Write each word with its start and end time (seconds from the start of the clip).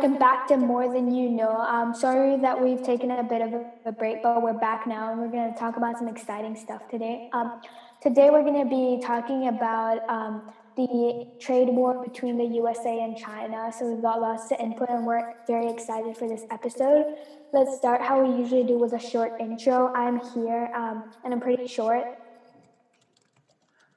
welcome 0.00 0.18
back 0.18 0.48
to 0.48 0.56
More 0.56 0.90
Than 0.90 1.14
You 1.14 1.28
Know. 1.28 1.58
I'm 1.58 1.92
sorry 1.94 2.38
that 2.38 2.58
we've 2.58 2.82
taken 2.82 3.10
a 3.10 3.22
bit 3.22 3.42
of 3.42 3.52
a 3.84 3.92
break, 3.92 4.22
but 4.22 4.42
we're 4.42 4.58
back 4.58 4.86
now 4.86 5.12
and 5.12 5.20
we're 5.20 5.28
going 5.28 5.52
to 5.52 5.60
talk 5.60 5.76
about 5.76 5.98
some 5.98 6.08
exciting 6.08 6.56
stuff 6.56 6.88
today. 6.88 7.28
Um, 7.34 7.60
today, 8.00 8.30
we're 8.30 8.40
going 8.42 8.64
to 8.64 8.70
be 8.70 8.98
talking 9.06 9.48
about 9.48 10.08
um, 10.08 10.50
the 10.74 11.26
trade 11.38 11.68
war 11.68 12.02
between 12.02 12.38
the 12.38 12.46
USA 12.46 13.04
and 13.04 13.14
China. 13.14 13.70
So, 13.78 13.92
we've 13.92 14.00
got 14.00 14.22
lots 14.22 14.50
of 14.50 14.58
input 14.58 14.88
and 14.88 15.04
we're 15.04 15.34
very 15.46 15.70
excited 15.70 16.16
for 16.16 16.26
this 16.26 16.44
episode. 16.50 17.16
Let's 17.52 17.76
start 17.76 18.00
how 18.00 18.24
we 18.24 18.42
usually 18.42 18.64
do 18.64 18.78
with 18.78 18.94
a 18.94 18.98
short 18.98 19.38
intro. 19.38 19.92
I'm 19.92 20.18
here 20.32 20.72
um, 20.74 21.12
and 21.24 21.34
I'm 21.34 21.42
pretty 21.42 21.66
short. 21.66 22.06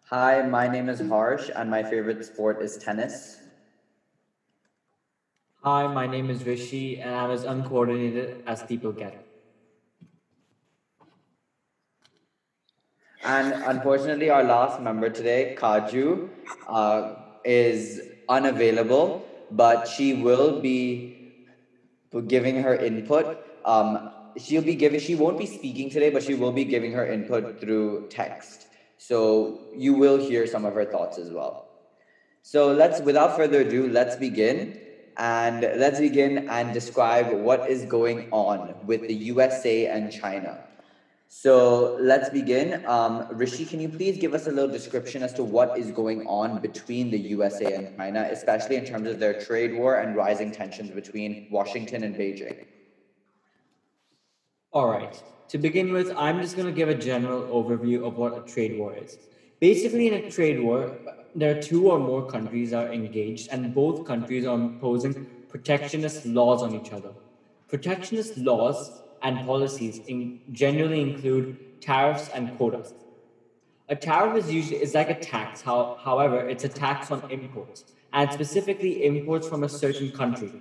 Hi, 0.10 0.42
my 0.42 0.68
name 0.68 0.90
is 0.90 1.00
Harsh 1.00 1.50
and 1.56 1.72
my 1.72 1.82
favorite 1.82 2.26
sport 2.26 2.62
is 2.62 2.78
tennis. 2.78 3.43
Hi, 5.64 5.88
my 5.88 6.08
name 6.08 6.30
is 6.30 6.46
Rishi, 6.46 7.00
and 7.00 7.16
I'm 7.16 7.32
as 7.32 7.46
uncoordinated 7.46 8.44
as 8.46 8.64
people 8.64 8.92
get. 8.92 9.26
And 13.24 13.54
unfortunately, 13.54 14.30
our 14.30 14.44
last 14.44 14.82
member 14.82 15.10
today, 15.10 15.56
Kaju, 15.58 16.30
uh, 16.68 17.16
is 17.46 18.02
unavailable, 18.28 19.26
but 19.52 19.88
she 19.88 20.14
will 20.16 20.60
be 20.60 21.32
giving 22.28 22.62
her 22.62 22.76
input. 22.76 23.38
Um, 23.64 24.12
she'll 24.38 24.64
be 24.64 24.76
giving. 24.76 25.00
She 25.00 25.16
won't 25.16 25.38
be 25.40 25.46
speaking 25.46 25.90
today, 25.90 26.10
but 26.10 26.24
she 26.24 26.36
will 26.36 26.52
be 26.52 26.66
giving 26.66 26.92
her 26.92 27.08
input 27.08 27.62
through 27.62 28.08
text. 28.10 28.68
So 28.98 29.62
you 29.74 29.94
will 29.94 30.18
hear 30.18 30.46
some 30.46 30.66
of 30.66 30.74
her 30.74 30.86
thoughts 30.86 31.18
as 31.18 31.32
well. 31.32 31.70
So 32.42 32.74
let's, 32.74 33.00
without 33.00 33.38
further 33.38 33.62
ado, 33.62 33.88
let's 33.88 34.18
begin 34.18 34.78
and 35.18 35.70
let's 35.76 36.00
begin 36.00 36.40
and 36.48 36.74
describe 36.74 37.30
what 37.32 37.66
is 37.66 37.86
going 37.86 38.24
on 38.32 38.74
with 38.82 39.06
the 39.08 39.16
USA 39.16 39.86
and 39.88 40.10
China. 40.10 40.60
So 41.28 41.92
let's 41.98 42.30
begin. 42.30 42.78
Um, 42.86 43.24
Rishi, 43.30 43.66
can 43.66 43.80
you 43.80 43.90
please 43.90 44.18
give 44.18 44.34
us 44.34 44.48
a 44.48 44.52
little 44.52 44.70
description 44.70 45.24
as 45.24 45.34
to 45.34 45.44
what 45.44 45.72
is 45.76 45.92
going 45.92 46.22
on 46.26 46.58
between 46.60 47.10
the 47.10 47.20
USA 47.20 47.74
and 47.74 47.88
China, 47.98 48.28
especially 48.30 48.76
in 48.76 48.86
terms 48.86 49.10
of 49.10 49.20
their 49.20 49.34
trade 49.34 49.74
war 49.74 49.96
and 49.96 50.16
rising 50.16 50.52
tensions 50.52 50.92
between 50.92 51.38
Washington 51.50 52.04
and 52.04 52.18
Beijing? 52.18 52.56
All 54.72 54.88
right. 54.88 55.24
To 55.50 55.58
begin 55.58 55.92
with, 55.92 56.12
I'm 56.16 56.40
just 56.42 56.56
going 56.56 56.66
to 56.66 56.72
give 56.72 56.90
a 56.90 56.96
general 56.96 57.46
overview 57.46 58.00
of 58.06 58.18
what 58.18 58.36
a 58.36 58.42
trade 58.42 58.74
war 58.74 58.94
is. 58.94 59.18
Basically, 59.60 60.08
in 60.08 60.14
a 60.14 60.20
trade 60.22 60.60
war, 60.60 60.94
there 61.36 61.58
are 61.58 61.62
two 61.62 61.90
or 61.90 62.00
more 62.00 62.26
countries 62.26 62.74
are 62.74 62.92
engaged, 62.94 63.50
and 63.52 63.74
both 63.74 64.06
countries 64.06 64.46
are 64.46 64.56
imposing 64.56 65.26
protectionist 65.50 66.26
laws 66.26 66.62
on 66.62 66.76
each 66.76 66.92
other. 66.92 67.10
Protectionist 67.68 68.38
laws 68.38 69.02
and 69.24 69.46
policies 69.46 70.00
in, 70.08 70.42
generally 70.52 71.02
include 71.02 71.82
tariffs 71.82 72.30
and 72.34 72.56
quotas. 72.58 72.94
A 73.90 73.96
tariff 73.96 74.46
is 74.46 74.52
usually 74.52 74.82
is 74.82 74.94
like 74.94 75.10
a 75.10 75.20
tax. 75.20 75.62
How, 75.62 75.98
however, 76.02 76.48
it's 76.48 76.64
a 76.64 76.70
tax 76.70 77.10
on 77.10 77.30
imports, 77.32 77.86
and 78.14 78.32
specifically 78.32 79.06
imports 79.06 79.48
from 79.48 79.64
a 79.64 79.70
certain 79.70 80.12
country. 80.12 80.52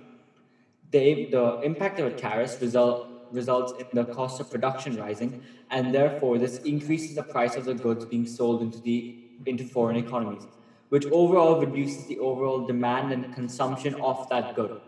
The, 0.91 1.29
the 1.31 1.61
impact 1.61 1.99
of 1.99 2.07
a 2.07 2.15
tariff 2.15 2.59
result, 2.61 3.09
results 3.31 3.73
in 3.79 3.87
the 3.93 4.05
cost 4.05 4.39
of 4.39 4.49
production 4.49 4.97
rising, 4.97 5.43
and 5.69 5.93
therefore 5.93 6.37
this 6.37 6.57
increases 6.59 7.15
the 7.15 7.23
price 7.23 7.55
of 7.55 7.65
the 7.65 7.73
goods 7.73 8.05
being 8.05 8.25
sold 8.25 8.61
into 8.61 8.79
the 8.79 9.19
into 9.45 9.65
foreign 9.65 9.97
economies 9.97 10.47
which 10.93 11.05
overall 11.07 11.59
reduces 11.59 12.05
the 12.05 12.19
overall 12.19 12.67
demand 12.67 13.11
and 13.11 13.33
consumption 13.33 13.95
of 14.09 14.27
that 14.29 14.55
good. 14.55 14.79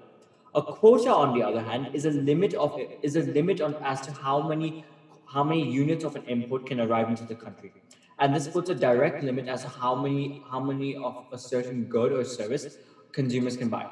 A 0.53 0.61
quota, 0.61 1.09
on 1.11 1.33
the 1.37 1.43
other 1.43 1.61
hand, 1.61 1.89
is 1.93 2.05
a 2.05 2.11
limit 2.11 2.53
of 2.65 2.79
is 3.01 3.15
a 3.15 3.23
limit 3.37 3.59
on 3.67 3.73
as 3.93 4.01
to 4.01 4.11
how 4.11 4.35
many 4.51 4.85
how 5.33 5.43
many 5.43 5.63
units 5.77 6.03
of 6.09 6.15
an 6.15 6.23
import 6.35 6.67
can 6.67 6.79
arrive 6.79 7.09
into 7.09 7.25
the 7.31 7.33
country, 7.33 7.73
and 8.19 8.35
this 8.35 8.47
puts 8.47 8.69
a 8.75 8.75
direct 8.75 9.23
limit 9.23 9.47
as 9.55 9.63
to 9.63 9.73
how 9.79 9.95
many 10.03 10.43
how 10.51 10.63
many 10.69 10.95
of 10.95 11.25
a 11.39 11.39
certain 11.47 11.83
good 11.97 12.13
or 12.19 12.23
service 12.35 12.77
consumers 13.11 13.57
can 13.57 13.69
buy. 13.69 13.85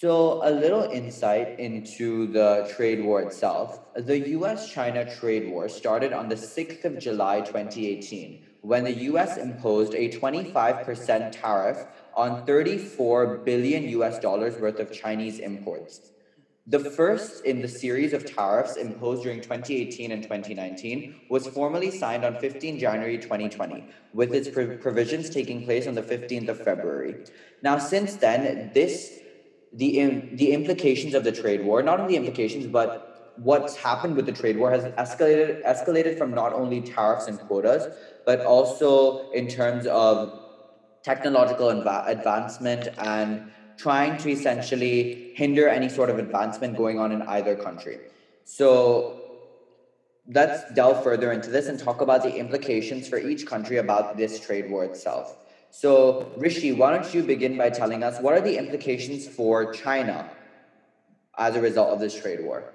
So, 0.00 0.40
a 0.48 0.50
little 0.64 0.84
insight 0.84 1.60
into 1.60 2.28
the 2.32 2.50
trade 2.74 3.04
war 3.04 3.20
itself. 3.20 3.80
The 4.12 4.20
US 4.38 4.70
China 4.72 5.04
trade 5.20 5.50
war 5.52 5.68
started 5.68 6.14
on 6.14 6.28
the 6.30 6.44
6th 6.48 6.84
of 6.84 6.98
July 6.98 7.40
2018 7.40 8.47
when 8.62 8.84
the 8.84 8.92
US 8.92 9.36
imposed 9.36 9.94
a 9.94 10.08
25% 10.08 11.30
tariff 11.32 11.86
on 12.14 12.36
34 12.36 13.26
billion 13.26 13.88
US 13.88 14.18
dollars 14.18 14.58
worth 14.58 14.80
of 14.80 14.90
Chinese 14.90 15.38
imports. 15.38 16.00
The 16.66 16.78
first 16.80 17.40
in 17.40 17.60
the 17.62 17.68
series 17.68 18.12
of 18.12 18.24
tariffs 18.24 18.76
imposed 18.76 19.22
during 19.22 19.40
2018 19.40 20.10
and 20.12 20.22
2019 20.22 21.04
was 21.28 21.46
formally 21.46 21.90
signed 21.90 22.24
on 22.24 22.36
15 22.36 22.78
January 22.78 23.18
2020, 23.18 23.86
with 24.12 24.34
its 24.34 24.48
provisions 24.48 25.30
taking 25.30 25.62
place 25.62 25.86
on 25.86 25.94
the 25.94 26.02
15th 26.02 26.48
of 26.48 26.58
February. 26.58 27.18
Now, 27.62 27.78
since 27.78 28.16
then, 28.16 28.70
this 28.74 29.20
the 29.72 30.22
the 30.32 30.52
implications 30.52 31.14
of 31.14 31.24
the 31.24 31.32
trade 31.32 31.62
war, 31.62 31.82
not 31.82 32.00
only 32.00 32.16
implications, 32.16 32.66
but 32.66 33.07
what's 33.38 33.76
happened 33.76 34.16
with 34.16 34.26
the 34.26 34.32
trade 34.32 34.56
war 34.58 34.70
has 34.70 34.86
escalated 34.98 35.54
escalated 35.66 36.16
from 36.16 36.34
not 36.34 36.52
only 36.52 36.80
tariffs 36.80 37.26
and 37.28 37.40
quotas, 37.40 37.88
but 38.26 38.40
also 38.42 39.16
in 39.32 39.48
terms 39.48 39.86
of 39.86 40.28
technological 41.02 41.68
advancement 41.70 42.88
and 42.98 43.42
trying 43.76 44.16
to 44.16 44.30
essentially 44.30 45.12
hinder 45.32 45.68
any 45.68 45.88
sort 45.88 46.10
of 46.10 46.18
advancement 46.18 46.76
going 46.76 46.98
on 46.98 47.12
in 47.12 47.22
either 47.26 47.56
country. 47.56 48.02
So 48.44 49.10
let's 50.26 50.64
delve 50.72 50.98
further 50.98 51.32
into 51.32 51.50
this 51.50 51.68
and 51.68 51.78
talk 51.78 52.00
about 52.00 52.22
the 52.22 52.32
implications 52.36 53.08
for 53.08 53.18
each 53.18 53.46
country 53.46 53.76
about 53.76 54.14
this 54.16 54.38
trade 54.38 54.66
war 54.66 54.84
itself. 54.84 55.36
So, 55.70 56.20
Rishi, 56.34 56.72
why 56.72 56.90
don't 56.90 57.12
you 57.12 57.22
begin 57.22 57.56
by 57.56 57.70
telling 57.70 58.02
us 58.02 58.20
what 58.20 58.34
are 58.34 58.40
the 58.40 58.56
implications 58.56 59.26
for 59.26 59.66
China 59.66 60.30
as 61.38 61.54
a 61.56 61.60
result 61.60 61.90
of 61.90 61.98
this 62.00 62.14
trade 62.14 62.40
war? 62.40 62.66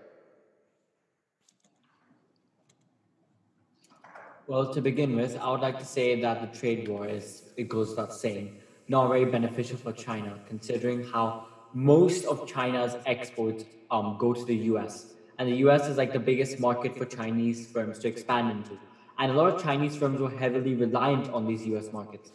Well, 4.46 4.74
to 4.74 4.82
begin 4.82 5.16
with, 5.16 5.38
I 5.38 5.50
would 5.52 5.62
like 5.62 5.80
to 5.80 5.86
say 5.86 6.20
that 6.20 6.42
the 6.42 6.60
trade 6.60 6.90
war 6.90 7.08
is, 7.08 7.44
it 7.56 7.70
goes 7.70 7.92
without 7.92 8.12
saying, 8.14 8.58
not 8.90 9.08
very 9.08 9.24
beneficial 9.24 9.78
for 9.78 9.94
China, 9.94 10.38
considering 10.50 11.02
how 11.02 11.48
most 11.74 12.26
of 12.26 12.46
China's 12.46 12.98
exports 13.06 13.64
um, 13.90 14.18
go 14.20 14.34
to 14.34 14.44
the 14.44 14.56
US. 14.72 15.14
And 15.40 15.48
the 15.48 15.56
US 15.68 15.88
is 15.88 15.96
like 15.96 16.12
the 16.12 16.20
biggest 16.20 16.60
market 16.60 16.98
for 16.98 17.06
Chinese 17.06 17.68
firms 17.68 18.00
to 18.00 18.10
expand 18.10 18.52
into. 18.52 18.78
And 19.18 19.32
a 19.32 19.34
lot 19.34 19.54
of 19.54 19.64
Chinese 19.64 19.96
firms 19.96 20.20
were 20.20 20.30
heavily 20.30 20.76
reliant 20.76 21.32
on 21.32 21.48
these 21.48 21.66
US 21.68 21.94
markets. 21.94 22.32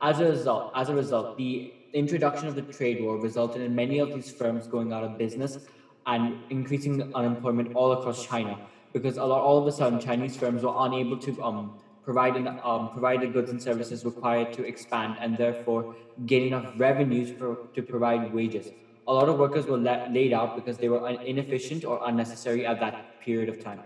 As 0.00 0.18
a 0.18 0.24
result, 0.24 0.72
as 0.74 0.88
a 0.88 0.94
result, 0.96 1.36
the 1.36 1.72
introduction 1.92 2.48
of 2.48 2.56
the 2.56 2.62
trade 2.62 3.00
war 3.00 3.18
resulted 3.18 3.62
in 3.62 3.72
many 3.72 4.00
of 4.00 4.12
these 4.12 4.32
firms 4.32 4.66
going 4.66 4.92
out 4.92 5.04
of 5.04 5.16
business 5.16 5.58
and 6.06 6.40
increasing 6.50 7.14
unemployment 7.14 7.72
all 7.76 7.92
across 7.92 8.26
China 8.26 8.58
because 8.92 9.16
a 9.16 9.24
lot, 9.24 9.40
all 9.42 9.58
of 9.58 9.66
a 9.66 9.72
sudden 9.72 9.98
Chinese 10.00 10.36
firms 10.36 10.62
were 10.62 10.74
unable 10.76 11.16
to 11.18 11.42
um, 11.42 11.78
provide 12.04 12.36
an, 12.36 12.48
um, 12.62 12.90
provide 12.90 13.20
the 13.20 13.26
goods 13.26 13.50
and 13.50 13.62
services 13.62 14.04
required 14.04 14.52
to 14.52 14.64
expand 14.64 15.16
and 15.20 15.36
therefore 15.36 15.94
gain 16.26 16.48
enough 16.48 16.72
revenues 16.76 17.30
for, 17.30 17.68
to 17.74 17.82
provide 17.82 18.32
wages. 18.32 18.68
A 19.08 19.12
lot 19.12 19.28
of 19.28 19.38
workers 19.38 19.66
were 19.66 19.78
let, 19.78 20.12
laid 20.12 20.32
out 20.32 20.54
because 20.54 20.78
they 20.78 20.88
were 20.88 21.08
inefficient 21.08 21.84
or 21.84 22.00
unnecessary 22.04 22.66
at 22.66 22.80
that 22.80 23.20
period 23.20 23.48
of 23.48 23.62
time. 23.62 23.82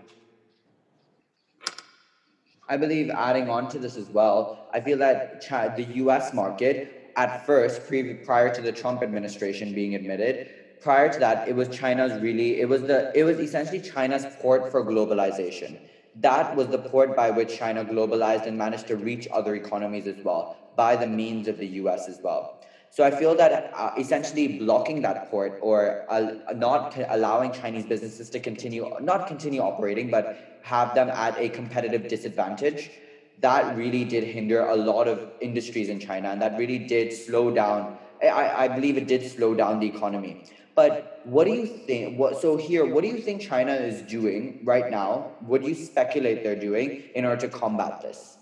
I 2.69 2.75
believe 2.75 3.09
adding 3.09 3.49
on 3.49 3.69
to 3.69 3.79
this 3.79 3.95
as 3.95 4.09
well, 4.09 4.67
I 4.73 4.81
feel 4.81 4.97
that 4.97 5.41
the 5.77 5.87
US 6.03 6.33
market 6.33 7.11
at 7.15 7.45
first, 7.45 7.87
pre- 7.87 8.13
prior 8.13 8.53
to 8.53 8.61
the 8.61 8.71
Trump 8.71 9.01
administration 9.01 9.73
being 9.73 9.95
admitted, 9.95 10.51
prior 10.79 11.09
to 11.09 11.19
that, 11.19 11.41
it 11.45 11.53
was 11.53 11.69
China's 11.69 12.17
really, 12.19 12.59
it 12.59 12.65
was 12.67 12.83
the, 12.85 13.07
it 13.13 13.23
was 13.23 13.39
essentially 13.39 13.79
China's 13.79 14.25
port 14.25 14.69
for 14.69 14.83
globalization. 14.83 15.77
That 16.15 16.51
was 16.53 16.69
the 16.69 16.79
port 16.79 17.15
by 17.15 17.29
which 17.31 17.55
China 17.55 17.85
globalized 17.85 18.45
and 18.45 18.57
managed 18.57 18.87
to 18.87 18.97
reach 18.97 19.27
other 19.31 19.55
economies 19.55 20.07
as 20.07 20.17
well, 20.23 20.49
by 20.75 20.95
the 20.95 21.07
means 21.07 21.47
of 21.47 21.59
the 21.59 21.67
US 21.69 22.07
as 22.07 22.19
well. 22.21 22.49
So 22.89 23.03
I 23.03 23.11
feel 23.11 23.35
that 23.35 23.59
uh, 23.73 23.89
essentially 23.97 24.47
blocking 24.47 25.01
that 25.01 25.23
port 25.25 25.55
or 25.59 25.95
uh, 26.07 26.27
not 26.53 26.95
allowing 27.09 27.51
Chinese 27.51 27.85
businesses 27.85 28.29
to 28.31 28.39
continue, 28.39 28.85
not 28.99 29.25
continue 29.25 29.61
operating, 29.61 30.09
but 30.09 30.29
have 30.61 30.93
them 30.93 31.11
at 31.13 31.35
a 31.37 31.49
competitive 31.49 32.07
disadvantage, 32.07 32.91
that 33.39 33.67
really 33.69 34.03
did 34.03 34.23
hinder 34.23 34.61
a 34.63 34.75
lot 34.75 35.07
of 35.07 35.27
industries 35.39 35.89
in 35.89 35.99
China. 35.99 36.29
And 36.29 36.41
that 36.41 36.55
really 36.55 36.79
did 36.79 37.13
slow 37.13 37.51
down, 37.51 37.87
I, 38.21 38.49
I 38.63 38.67
believe 38.67 38.97
it 38.97 39.05
did 39.07 39.23
slow 39.23 39.53
down 39.53 39.79
the 39.79 39.87
economy. 39.87 40.39
But 40.77 41.21
what 41.23 41.45
do 41.45 41.53
you 41.53 41.65
think? 41.65 42.19
What 42.19 42.39
so 42.39 42.55
here? 42.55 42.85
What 42.85 43.01
do 43.01 43.07
you 43.07 43.17
think 43.17 43.41
China 43.41 43.73
is 43.73 44.03
doing 44.03 44.61
right 44.63 44.91
now? 44.91 45.31
What 45.39 45.63
do 45.63 45.67
you 45.67 45.73
speculate 45.73 46.43
they're 46.43 46.55
doing 46.69 47.01
in 47.15 47.25
order 47.25 47.41
to 47.41 47.49
combat 47.49 48.01
this? 48.03 48.37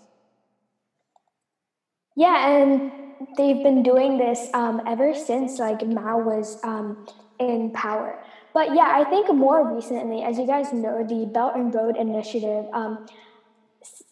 Yeah, 2.14 2.52
and 2.52 2.92
they've 3.38 3.62
been 3.62 3.82
doing 3.82 4.18
this 4.18 4.50
um, 4.52 4.82
ever 4.86 5.14
since 5.14 5.58
like 5.58 5.80
Mao 5.80 6.18
was 6.18 6.62
um, 6.62 7.06
in 7.40 7.70
power. 7.70 8.22
But 8.52 8.74
yeah, 8.74 8.92
I 8.92 9.04
think 9.04 9.32
more 9.32 9.74
recently, 9.74 10.22
as 10.22 10.36
you 10.36 10.46
guys 10.46 10.74
know, 10.74 11.06
the 11.08 11.24
Belt 11.24 11.56
and 11.56 11.74
Road 11.74 11.96
Initiative. 11.96 12.66
Um, 12.74 13.06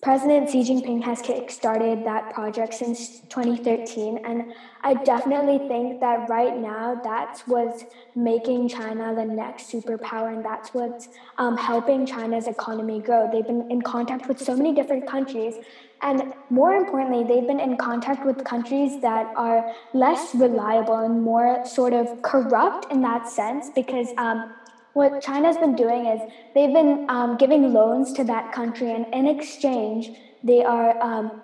President 0.04 0.50
Xi 0.50 0.58
Jinping 0.58 1.02
has 1.02 1.22
kickstarted 1.22 2.04
that 2.04 2.34
project 2.34 2.74
since 2.74 3.20
2013, 3.30 4.18
and 4.18 4.52
I 4.82 4.92
definitely 4.92 5.66
think 5.66 6.00
that 6.00 6.28
right 6.28 6.58
now 6.58 7.00
that's 7.02 7.40
what's 7.46 7.86
making 8.14 8.68
China 8.68 9.14
the 9.14 9.24
next 9.24 9.72
superpower, 9.72 10.30
and 10.30 10.44
that's 10.44 10.74
what's 10.74 11.08
um, 11.38 11.56
helping 11.56 12.04
China's 12.04 12.48
economy 12.48 13.00
grow. 13.00 13.30
They've 13.32 13.46
been 13.46 13.70
in 13.70 13.80
contact 13.80 14.28
with 14.28 14.38
so 14.38 14.54
many 14.54 14.74
different 14.74 15.06
countries, 15.06 15.54
and 16.02 16.34
more 16.50 16.74
importantly, 16.74 17.24
they've 17.24 17.46
been 17.46 17.58
in 17.58 17.78
contact 17.78 18.26
with 18.26 18.44
countries 18.44 19.00
that 19.00 19.32
are 19.36 19.72
less 19.94 20.34
reliable 20.34 20.96
and 20.96 21.22
more 21.22 21.64
sort 21.64 21.94
of 21.94 22.20
corrupt 22.20 22.92
in 22.92 23.00
that 23.00 23.26
sense 23.26 23.70
because. 23.74 24.08
Um, 24.18 24.52
what 24.94 25.20
China's 25.22 25.58
been 25.58 25.76
doing 25.76 26.06
is 26.06 26.20
they've 26.54 26.72
been 26.72 27.06
um, 27.08 27.36
giving 27.36 27.72
loans 27.72 28.12
to 28.14 28.24
that 28.24 28.52
country, 28.52 28.90
and 28.92 29.06
in 29.12 29.26
exchange, 29.26 30.10
they 30.42 30.64
are 30.64 31.00
um, 31.02 31.42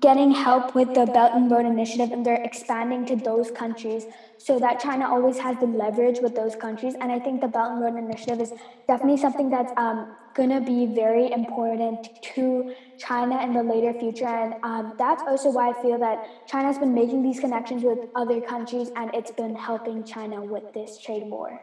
getting 0.00 0.32
help 0.32 0.74
with 0.74 0.92
the 0.94 1.06
Belt 1.06 1.32
and 1.34 1.50
Road 1.50 1.66
Initiative, 1.66 2.10
and 2.12 2.24
they're 2.26 2.42
expanding 2.42 3.06
to 3.06 3.16
those 3.16 3.50
countries 3.50 4.06
so 4.38 4.58
that 4.58 4.80
China 4.80 5.08
always 5.08 5.38
has 5.38 5.56
the 5.58 5.66
leverage 5.66 6.20
with 6.20 6.34
those 6.34 6.56
countries. 6.56 6.94
And 7.00 7.12
I 7.12 7.18
think 7.20 7.40
the 7.40 7.48
Belt 7.48 7.72
and 7.72 7.80
Road 7.80 7.96
Initiative 7.96 8.40
is 8.40 8.52
definitely 8.86 9.18
something 9.18 9.50
that's 9.50 9.72
um, 9.76 10.14
going 10.34 10.50
to 10.50 10.60
be 10.60 10.86
very 10.86 11.30
important 11.32 12.08
to 12.34 12.74
China 12.98 13.42
in 13.42 13.54
the 13.54 13.62
later 13.62 13.98
future. 13.98 14.26
And 14.26 14.54
um, 14.62 14.94
that's 14.98 15.22
also 15.22 15.50
why 15.50 15.70
I 15.70 15.82
feel 15.82 15.98
that 15.98 16.48
China's 16.48 16.78
been 16.78 16.94
making 16.94 17.22
these 17.22 17.40
connections 17.40 17.82
with 17.82 17.98
other 18.14 18.40
countries, 18.40 18.90
and 18.96 19.14
it's 19.14 19.30
been 19.30 19.54
helping 19.54 20.04
China 20.04 20.42
with 20.42 20.72
this 20.74 20.98
trade 20.98 21.24
war. 21.26 21.60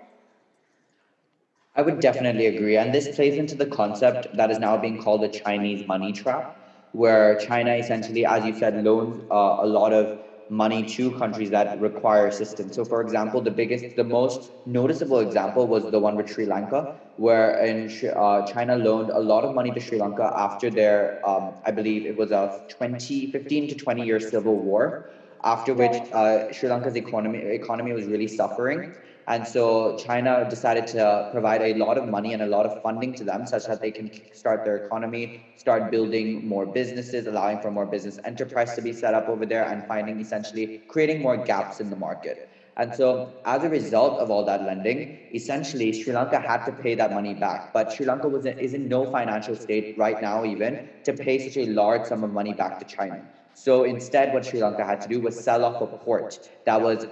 I 1.76 1.82
would 1.82 2.00
definitely 2.00 2.46
agree. 2.46 2.76
And 2.78 2.94
this 2.94 3.08
plays 3.08 3.38
into 3.38 3.56
the 3.56 3.66
concept 3.66 4.28
that 4.34 4.52
is 4.52 4.60
now 4.60 4.78
being 4.78 4.98
called 4.98 5.22
the 5.22 5.30
Chinese 5.30 5.86
money 5.86 6.12
trap, 6.12 6.46
where 6.92 7.36
China 7.36 7.74
essentially, 7.76 8.26
as 8.26 8.44
you 8.46 8.54
said, 8.54 8.76
loans 8.78 9.20
uh, 9.32 9.56
a 9.60 9.66
lot 9.66 9.94
of 9.94 10.14
money 10.50 10.84
to 10.84 11.12
countries 11.12 11.50
that 11.52 11.74
require 11.74 12.26
assistance. 12.28 12.76
So, 12.76 12.84
for 12.84 13.00
example, 13.00 13.40
the 13.42 13.52
biggest, 13.52 13.86
the 13.96 14.04
most 14.04 14.52
noticeable 14.66 15.20
example 15.20 15.68
was 15.68 15.86
the 15.90 16.00
one 16.00 16.16
with 16.18 16.28
Sri 16.28 16.46
Lanka, 16.46 16.88
where 17.16 17.52
in 17.52 17.88
uh, 18.16 18.42
China 18.42 18.76
loaned 18.76 19.10
a 19.14 19.20
lot 19.22 19.46
of 19.46 19.54
money 19.54 19.72
to 19.72 19.80
Sri 19.80 19.98
Lanka 19.98 20.30
after 20.36 20.70
their, 20.70 21.14
um, 21.24 21.56
I 21.64 21.72
believe 21.72 22.06
it 22.06 22.18
was 22.18 22.32
a 22.32 22.52
20, 22.68 23.28
15 23.28 23.66
to 23.68 23.76
20 23.76 24.04
year 24.04 24.20
civil 24.20 24.60
war, 24.60 24.98
after 25.44 25.74
which 25.74 26.02
uh, 26.12 26.40
Sri 26.52 26.68
Lanka's 26.68 26.98
economy 26.98 27.40
economy 27.40 27.94
was 27.94 28.08
really 28.08 28.28
suffering. 28.28 28.86
And 29.28 29.48
so 29.48 29.94
China 29.94 30.46
decided 30.48 30.88
to 30.88 31.26
provide 31.32 31.62
a 31.62 31.74
lot 31.74 31.98
of 31.98 32.06
money 32.08 32.34
and 32.34 32.42
a 32.42 32.46
lot 32.48 32.66
of 32.66 32.74
funding 32.82 33.14
to 33.16 33.24
them 33.24 33.46
such 33.46 33.66
that 33.68 33.82
they 33.82 33.92
can 33.92 34.10
start 34.32 34.64
their 34.64 34.76
economy, 34.76 35.34
start 35.56 35.90
building 35.90 36.40
more 36.44 36.66
businesses, 36.66 37.26
allowing 37.28 37.60
for 37.60 37.72
more 37.72 37.86
business 37.86 38.18
enterprise 38.24 38.74
to 38.76 38.82
be 38.82 38.92
set 38.94 39.14
up 39.14 39.28
over 39.30 39.46
there 39.46 39.66
and 39.66 39.86
finding 39.86 40.20
essentially 40.20 40.72
creating 40.88 41.22
more 41.22 41.38
gaps 41.38 41.80
in 41.80 41.90
the 41.90 41.96
market. 41.96 42.40
And 42.78 42.94
so, 42.94 43.24
as 43.46 43.64
a 43.64 43.70
result 43.70 44.18
of 44.18 44.30
all 44.30 44.44
that 44.46 44.62
lending, 44.62 45.08
essentially 45.34 45.92
Sri 45.92 46.14
Lanka 46.14 46.40
had 46.40 46.64
to 46.66 46.72
pay 46.74 46.96
that 46.96 47.12
money 47.12 47.34
back. 47.34 47.64
But 47.74 47.92
Sri 47.92 48.06
Lanka 48.06 48.30
was 48.30 48.46
in, 48.46 48.54
is 48.58 48.74
in 48.74 48.88
no 48.88 49.06
financial 49.06 49.56
state 49.56 49.90
right 49.96 50.20
now, 50.22 50.46
even 50.46 50.80
to 51.04 51.14
pay 51.14 51.38
such 51.38 51.58
a 51.58 51.66
large 51.66 52.06
sum 52.06 52.24
of 52.24 52.32
money 52.32 52.54
back 52.54 52.78
to 52.80 52.86
China. 52.86 53.28
So 53.54 53.84
instead, 53.84 54.32
what 54.32 54.46
Sri 54.46 54.60
Lanka 54.62 54.86
had 54.86 55.02
to 55.02 55.10
do 55.10 55.20
was 55.20 55.38
sell 55.38 55.64
off 55.66 55.82
a 55.82 55.88
port 55.88 56.40
that 56.66 56.82
was 56.82 57.06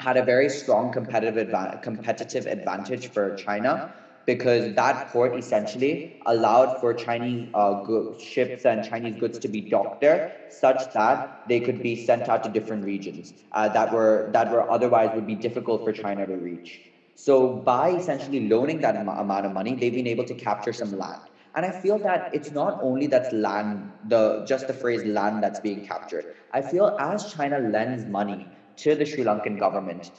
had 0.00 0.16
a 0.16 0.22
very 0.22 0.48
strong 0.48 0.90
competitive 0.90 1.34
adva- 1.48 1.80
competitive 1.82 2.46
advantage 2.46 3.08
for 3.12 3.32
China 3.32 3.82
because 4.26 4.70
that 4.74 5.06
port 5.06 5.34
essentially 5.34 6.04
allowed 6.26 6.72
for 6.78 6.92
Chinese 6.92 7.46
uh, 7.54 7.74
ships 8.18 8.64
and 8.64 8.82
Chinese 8.84 9.16
goods 9.16 9.38
to 9.38 9.48
be 9.48 9.60
docked 9.62 10.00
there, 10.00 10.26
such 10.48 10.90
that 10.92 11.22
they 11.46 11.60
could 11.60 11.80
be 11.80 11.94
sent 11.94 12.28
out 12.28 12.42
to 12.42 12.48
different 12.48 12.84
regions 12.84 13.32
uh, 13.52 13.68
that 13.68 13.90
were 13.90 14.26
that 14.32 14.50
were 14.50 14.70
otherwise 14.70 15.10
would 15.14 15.26
be 15.26 15.34
difficult 15.34 15.82
for 15.82 15.92
China 15.92 16.26
to 16.26 16.36
reach. 16.36 16.82
So 17.14 17.48
by 17.48 17.90
essentially 17.90 18.48
loaning 18.48 18.80
that 18.80 18.94
am- 18.94 19.08
amount 19.08 19.46
of 19.46 19.52
money, 19.52 19.74
they've 19.74 19.94
been 19.94 20.06
able 20.06 20.24
to 20.24 20.34
capture 20.34 20.72
some 20.72 20.92
land. 20.92 21.30
And 21.54 21.64
I 21.66 21.72
feel 21.72 21.98
that 22.00 22.28
it's 22.32 22.52
not 22.52 22.76
only 22.80 23.06
that 23.08 23.32
land, 23.32 23.90
the 24.02 24.40
just 24.44 24.66
the 24.66 24.74
phrase 24.74 25.04
land 25.04 25.42
that's 25.42 25.58
being 25.58 25.80
captured. 25.80 26.26
I 26.52 26.60
feel 26.60 26.90
as 26.98 27.24
China 27.24 27.58
lends 27.58 28.06
money 28.06 28.48
to 28.78 28.94
the 28.94 29.04
Sri 29.04 29.24
Lankan 29.24 29.58
government, 29.58 30.10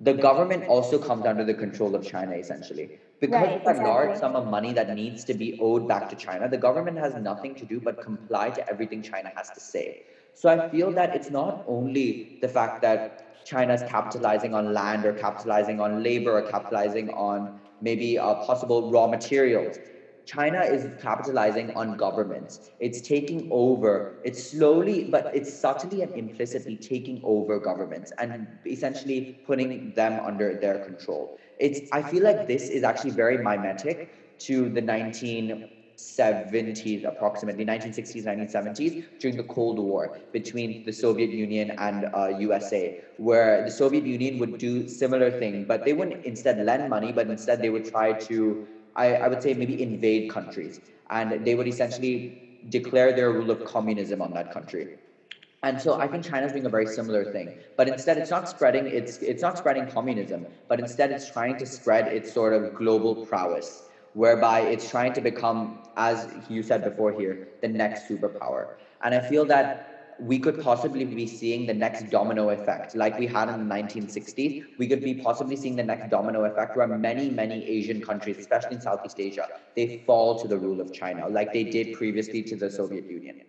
the 0.00 0.14
government 0.14 0.64
also 0.68 0.98
comes 0.98 1.24
under 1.26 1.44
the 1.44 1.54
control 1.54 1.94
of 1.94 2.02
China 2.04 2.34
essentially. 2.36 2.90
Because 3.20 3.42
right, 3.42 3.52
of 3.52 3.62
that 3.64 3.70
exactly. 3.70 3.84
large 3.84 4.16
sum 4.16 4.36
of 4.36 4.46
money 4.46 4.72
that 4.72 4.92
needs 4.92 5.24
to 5.24 5.34
be 5.34 5.54
owed 5.60 5.86
back 5.86 6.08
to 6.10 6.16
China, 6.16 6.48
the 6.48 6.58
government 6.58 6.98
has 6.98 7.14
nothing 7.16 7.54
to 7.56 7.64
do 7.64 7.80
but 7.80 8.00
comply 8.00 8.50
to 8.50 8.70
everything 8.70 9.02
China 9.02 9.30
has 9.36 9.50
to 9.52 9.60
say. 9.60 9.96
So 10.34 10.48
I 10.48 10.58
feel 10.58 10.92
that 10.94 11.14
it's 11.14 11.30
not 11.30 11.62
only 11.66 12.26
the 12.40 12.48
fact 12.48 12.82
that 12.82 13.22
China 13.44 13.72
is 13.74 13.82
capitalizing 13.82 14.54
on 14.54 14.72
land 14.74 15.06
or 15.06 15.12
capitalizing 15.12 15.80
on 15.80 16.02
labor 16.02 16.36
or 16.36 16.42
capitalizing 16.42 17.08
on 17.10 17.50
maybe 17.80 18.18
uh, 18.18 18.34
possible 18.34 18.90
raw 18.90 19.06
materials. 19.06 19.78
China 20.24 20.62
is 20.62 20.88
capitalizing 20.98 21.70
on 21.74 21.94
governments. 21.94 22.60
It's 22.78 23.00
taking 23.00 23.46
over. 23.50 24.06
It's 24.22 24.42
slowly, 24.42 25.04
but 25.08 25.28
it's 25.32 25.52
subtly 25.52 26.00
and 26.02 26.10
implicitly 26.14 26.76
taking 26.76 27.20
over 27.22 27.58
governments 27.58 28.12
and 28.18 28.48
essentially 28.66 29.28
putting 29.44 29.92
them 29.94 30.20
under 30.20 30.54
their 30.54 30.78
control. 30.78 31.30
It's. 31.58 31.80
I 31.92 32.02
feel 32.02 32.22
like 32.22 32.46
this 32.46 32.68
is 32.68 32.82
actually 32.82 33.10
very 33.10 33.36
mimetic 33.36 34.08
to 34.40 34.68
the 34.70 34.80
1970s, 34.80 37.04
approximately 37.04 37.64
1960s, 37.64 38.24
1970s, 38.24 38.94
during 39.18 39.36
the 39.36 39.44
Cold 39.44 39.78
War 39.78 40.12
between 40.32 40.78
the 40.84 40.92
Soviet 40.92 41.32
Union 41.32 41.72
and 41.78 42.06
uh, 42.16 42.26
USA, 42.28 42.92
where 43.16 43.62
the 43.62 43.70
Soviet 43.70 44.04
Union 44.04 44.38
would 44.38 44.56
do 44.56 44.86
similar 44.86 45.30
thing, 45.30 45.64
but 45.64 45.84
they 45.84 45.92
wouldn't 45.92 46.18
instead 46.24 46.58
lend 46.58 46.88
money, 46.88 47.12
but 47.12 47.30
instead 47.30 47.62
they 47.62 47.70
would 47.70 47.84
try 47.84 48.12
to 48.12 48.58
I, 48.96 49.16
I 49.16 49.28
would 49.28 49.42
say 49.42 49.54
maybe 49.54 49.80
invade 49.80 50.28
countries 50.28 50.80
and 51.10 51.32
they 51.44 51.54
would 51.54 51.68
essentially 51.68 52.28
declare 52.68 53.12
their 53.12 53.32
rule 53.32 53.50
of 53.50 53.64
communism 53.64 54.20
on 54.22 54.32
that 54.34 54.50
country. 54.50 54.90
And 55.62 55.80
so 55.80 55.96
I 55.98 56.08
think 56.08 56.24
China's 56.24 56.52
doing 56.52 56.66
a 56.66 56.70
very 56.70 56.86
similar 56.86 57.24
thing. 57.24 57.54
But 57.76 57.88
instead 57.88 58.18
it's 58.18 58.30
not 58.30 58.48
spreading 58.48 58.86
it's 58.88 59.18
it's 59.22 59.42
not 59.42 59.56
spreading 59.58 59.86
communism, 59.86 60.46
but 60.68 60.78
instead 60.78 61.10
it's 61.10 61.24
trying 61.24 61.56
to 61.58 61.66
spread 61.66 62.06
its 62.08 62.30
sort 62.30 62.52
of 62.52 62.72
global 62.74 63.16
prowess, 63.16 63.82
whereby 64.12 64.60
it's 64.60 64.86
trying 64.86 65.12
to 65.14 65.20
become, 65.22 65.72
as 65.96 66.28
you 66.48 66.62
said 66.62 66.84
before 66.84 67.12
here, 67.12 67.40
the 67.62 67.68
next 67.68 68.06
superpower. 68.08 68.66
And 69.02 69.14
I 69.14 69.20
feel 69.20 69.46
that 69.46 69.72
we 70.20 70.38
could 70.38 70.60
possibly 70.60 71.04
be 71.04 71.26
seeing 71.26 71.66
the 71.66 71.74
next 71.74 72.10
domino 72.10 72.50
effect 72.50 72.94
like 72.94 73.18
we 73.18 73.26
had 73.26 73.48
in 73.48 73.68
the 73.68 73.74
1960s 73.74 74.64
we 74.78 74.88
could 74.88 75.02
be 75.02 75.14
possibly 75.14 75.56
seeing 75.56 75.76
the 75.76 75.82
next 75.82 76.10
domino 76.10 76.44
effect 76.44 76.76
where 76.76 76.86
many 76.86 77.30
many 77.30 77.64
asian 77.68 78.00
countries 78.00 78.38
especially 78.38 78.76
in 78.76 78.80
southeast 78.80 79.18
asia 79.18 79.48
they 79.76 80.02
fall 80.06 80.38
to 80.38 80.48
the 80.48 80.58
rule 80.58 80.80
of 80.80 80.92
china 80.92 81.28
like 81.28 81.52
they 81.52 81.64
did 81.64 81.92
previously 81.92 82.42
to 82.42 82.56
the 82.56 82.70
soviet 82.70 83.08
union 83.08 83.40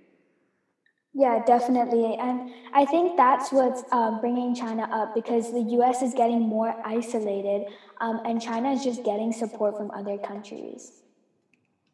yeah, 1.18 1.42
definitely. 1.46 2.18
And 2.20 2.52
I 2.74 2.84
think 2.84 3.16
that's 3.16 3.50
what's 3.54 3.84
um, 3.94 4.20
bringing 4.20 4.54
China 4.54 4.84
up 4.92 5.16
because 5.16 5.54
the 5.54 5.62
US 5.80 6.02
is 6.02 6.14
getting 6.14 6.42
more 6.42 6.76
isolated 6.84 7.68
um, 8.02 8.20
and 8.26 8.42
China 8.42 8.74
is 8.74 8.84
just 8.84 9.02
getting 9.06 9.32
support 9.32 9.78
from 9.78 9.92
other 9.92 10.18
countries. 10.18 11.04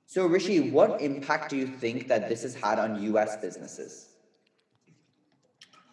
So, 0.07 0.25
Rishi, 0.25 0.71
what 0.71 0.99
impact 0.99 1.51
do 1.51 1.55
you 1.55 1.67
think 1.67 2.07
that 2.07 2.27
this 2.27 2.41
has 2.41 2.55
had 2.55 2.79
on 2.79 2.99
US 3.13 3.37
businesses? 3.37 4.10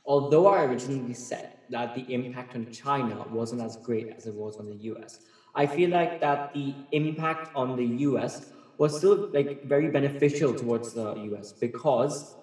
Although 0.09 0.47
I 0.49 0.65
originally 0.65 1.13
said 1.13 1.53
that 1.69 1.95
the 1.95 2.03
impact 2.13 2.57
on 2.57 2.73
China 2.73 3.27
wasn't 3.31 3.61
as 3.61 3.77
great 3.77 4.09
as 4.17 4.27
it 4.27 4.35
was 4.35 4.57
on 4.57 4.67
the 4.67 4.79
US, 4.93 5.21
I 5.55 5.67
feel 5.67 5.91
like 5.91 6.21
that 6.21 6.55
the 6.55 6.75
impact 6.93 7.51
on 7.55 7.77
the 7.77 7.85
US 8.09 8.51
was 8.79 8.97
still 8.97 9.29
like 9.33 9.65
very 9.65 9.89
beneficial 9.91 10.55
towards 10.55 10.95
the 10.95 11.15
US 11.31 11.53
because 11.53 12.37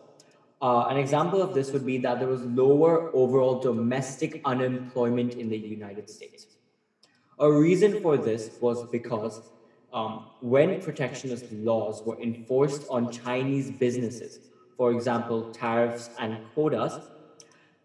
uh, 0.62 0.86
an 0.89 0.98
example 0.98 1.41
of 1.41 1.53
this 1.55 1.72
would 1.72 1.86
be 1.86 1.98
that 1.98 2.19
there 2.19 2.27
was 2.27 2.43
lower 2.43 3.10
overall 3.15 3.60
domestic 3.60 4.41
unemployment 4.45 5.34
in 5.34 5.50
the 5.50 5.57
United 5.57 6.10
States. 6.10 6.45
A 7.39 7.51
reason 7.51 8.01
for 8.01 8.15
this 8.15 8.51
was 8.62 8.88
because 8.89 9.41
um, 9.91 10.27
when 10.41 10.81
protectionist 10.81 11.51
laws 11.51 12.03
were 12.05 12.19
enforced 12.22 12.86
on 12.89 13.12
Chinese 13.12 13.72
businesses, 13.72 14.39
for 14.77 14.91
example, 14.91 15.51
tariffs 15.51 16.10
and 16.19 16.38
quotas, 16.53 17.00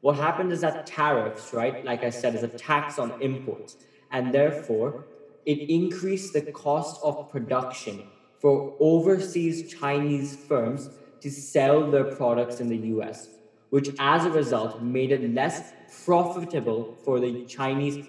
what 0.01 0.17
happened 0.17 0.53
is 0.53 0.63
that 0.63 0.87
tariffs, 0.87 1.53
right, 1.53 1.85
like 1.85 2.03
I 2.05 2.11
said, 2.11 2.35
is 2.35 2.43
a 2.43 2.49
tax 2.49 2.99
on 2.99 3.21
imports. 3.21 3.77
And 4.11 4.33
therefore, 4.33 5.05
it 5.45 5.69
increased 5.71 6.33
the 6.33 6.43
cost 6.53 7.01
of 7.03 7.31
production 7.31 8.05
for 8.41 8.75
overseas 8.81 9.73
Chinese 9.73 10.37
firms 10.37 10.91
to 11.21 11.31
sell 11.31 11.91
their 11.91 12.05
products 12.05 12.61
in 12.61 12.69
the 12.69 12.79
US, 12.95 13.29
which 13.69 13.91
as 13.99 14.25
a 14.25 14.31
result 14.31 14.83
made 14.83 15.13
it 15.13 15.35
less 15.35 15.73
profitable 16.05 16.97
for 17.05 17.21
the 17.21 17.45
Chinese 17.45 18.07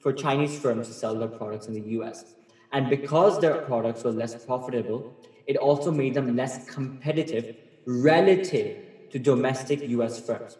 for 0.00 0.12
Chinese 0.12 0.58
firms 0.58 0.88
to 0.88 0.94
sell 0.94 1.14
their 1.14 1.28
products 1.28 1.68
in 1.68 1.74
the 1.74 1.90
US. 1.98 2.34
And 2.72 2.90
because 2.90 3.38
their 3.38 3.62
products 3.62 4.02
were 4.02 4.10
less 4.10 4.44
profitable, 4.44 5.14
it 5.46 5.56
also 5.56 5.90
made 5.92 6.14
them 6.14 6.34
less 6.36 6.68
competitive 6.68 7.56
relative 7.86 8.78
to 9.10 9.18
domestic 9.18 9.80
US 9.88 10.18
firms. 10.20 10.56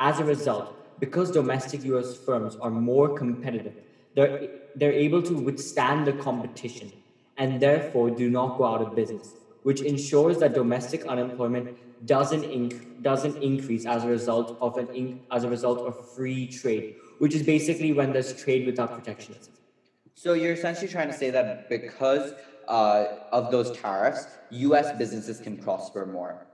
As 0.00 0.20
a 0.20 0.24
result, 0.24 1.00
because 1.00 1.30
domestic 1.30 1.84
US 1.84 2.16
firms 2.16 2.56
are 2.60 2.70
more 2.70 3.08
competitive, 3.08 3.74
they're, 4.14 4.48
they're 4.76 4.92
able 4.92 5.22
to 5.22 5.34
withstand 5.34 6.06
the 6.06 6.12
competition 6.12 6.92
and 7.36 7.60
therefore 7.60 8.10
do 8.10 8.30
not 8.30 8.58
go 8.58 8.64
out 8.64 8.80
of 8.80 8.94
business, 8.94 9.34
which 9.62 9.82
ensures 9.82 10.38
that 10.38 10.54
domestic 10.54 11.04
unemployment 11.06 11.76
doesn't 12.06 12.42
inc- 12.42 13.02
doesn't 13.02 13.36
increase 13.42 13.86
as 13.86 14.04
a 14.04 14.08
result 14.08 14.56
of 14.60 14.76
an 14.78 14.88
in- 14.94 15.20
as 15.30 15.44
a 15.44 15.48
result 15.48 15.80
of 15.86 16.14
free 16.14 16.46
trade, 16.46 16.96
which 17.18 17.34
is 17.34 17.42
basically 17.42 17.92
when 17.92 18.12
there's 18.12 18.32
trade 18.32 18.66
without 18.66 18.94
protectionism. 18.94 19.52
So 20.14 20.34
you're 20.34 20.52
essentially 20.52 20.88
trying 20.88 21.08
to 21.08 21.12
say 21.12 21.30
that 21.30 21.68
because 21.68 22.34
uh, 22.68 23.04
of 23.32 23.50
those 23.50 23.70
tariffs, 23.70 24.26
U.S. 24.50 24.92
businesses 24.92 25.40
can 25.40 25.56
prosper 25.56 26.06
more 26.06 26.46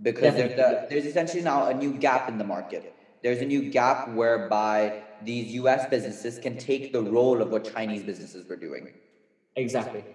because 0.00 0.34
there's, 0.34 0.52
a, 0.56 0.76
there's 0.88 1.04
essentially 1.04 1.42
now 1.42 1.64
a 1.64 1.74
new 1.74 1.92
gap 1.92 2.28
in 2.28 2.38
the 2.38 2.44
market. 2.44 2.86
There's 3.22 3.40
a 3.40 3.44
new 3.44 3.62
gap 3.62 4.06
whereby 4.06 4.92
these 5.20 5.52
U.S. 5.54 5.86
businesses 5.86 6.38
can 6.38 6.56
take 6.56 6.90
the 6.90 7.02
role 7.02 7.40
of 7.40 7.50
what 7.50 7.62
Chinese 7.64 8.02
businesses 8.02 8.44
were 8.48 8.56
doing. 8.56 8.88
Exactly. 9.56 10.06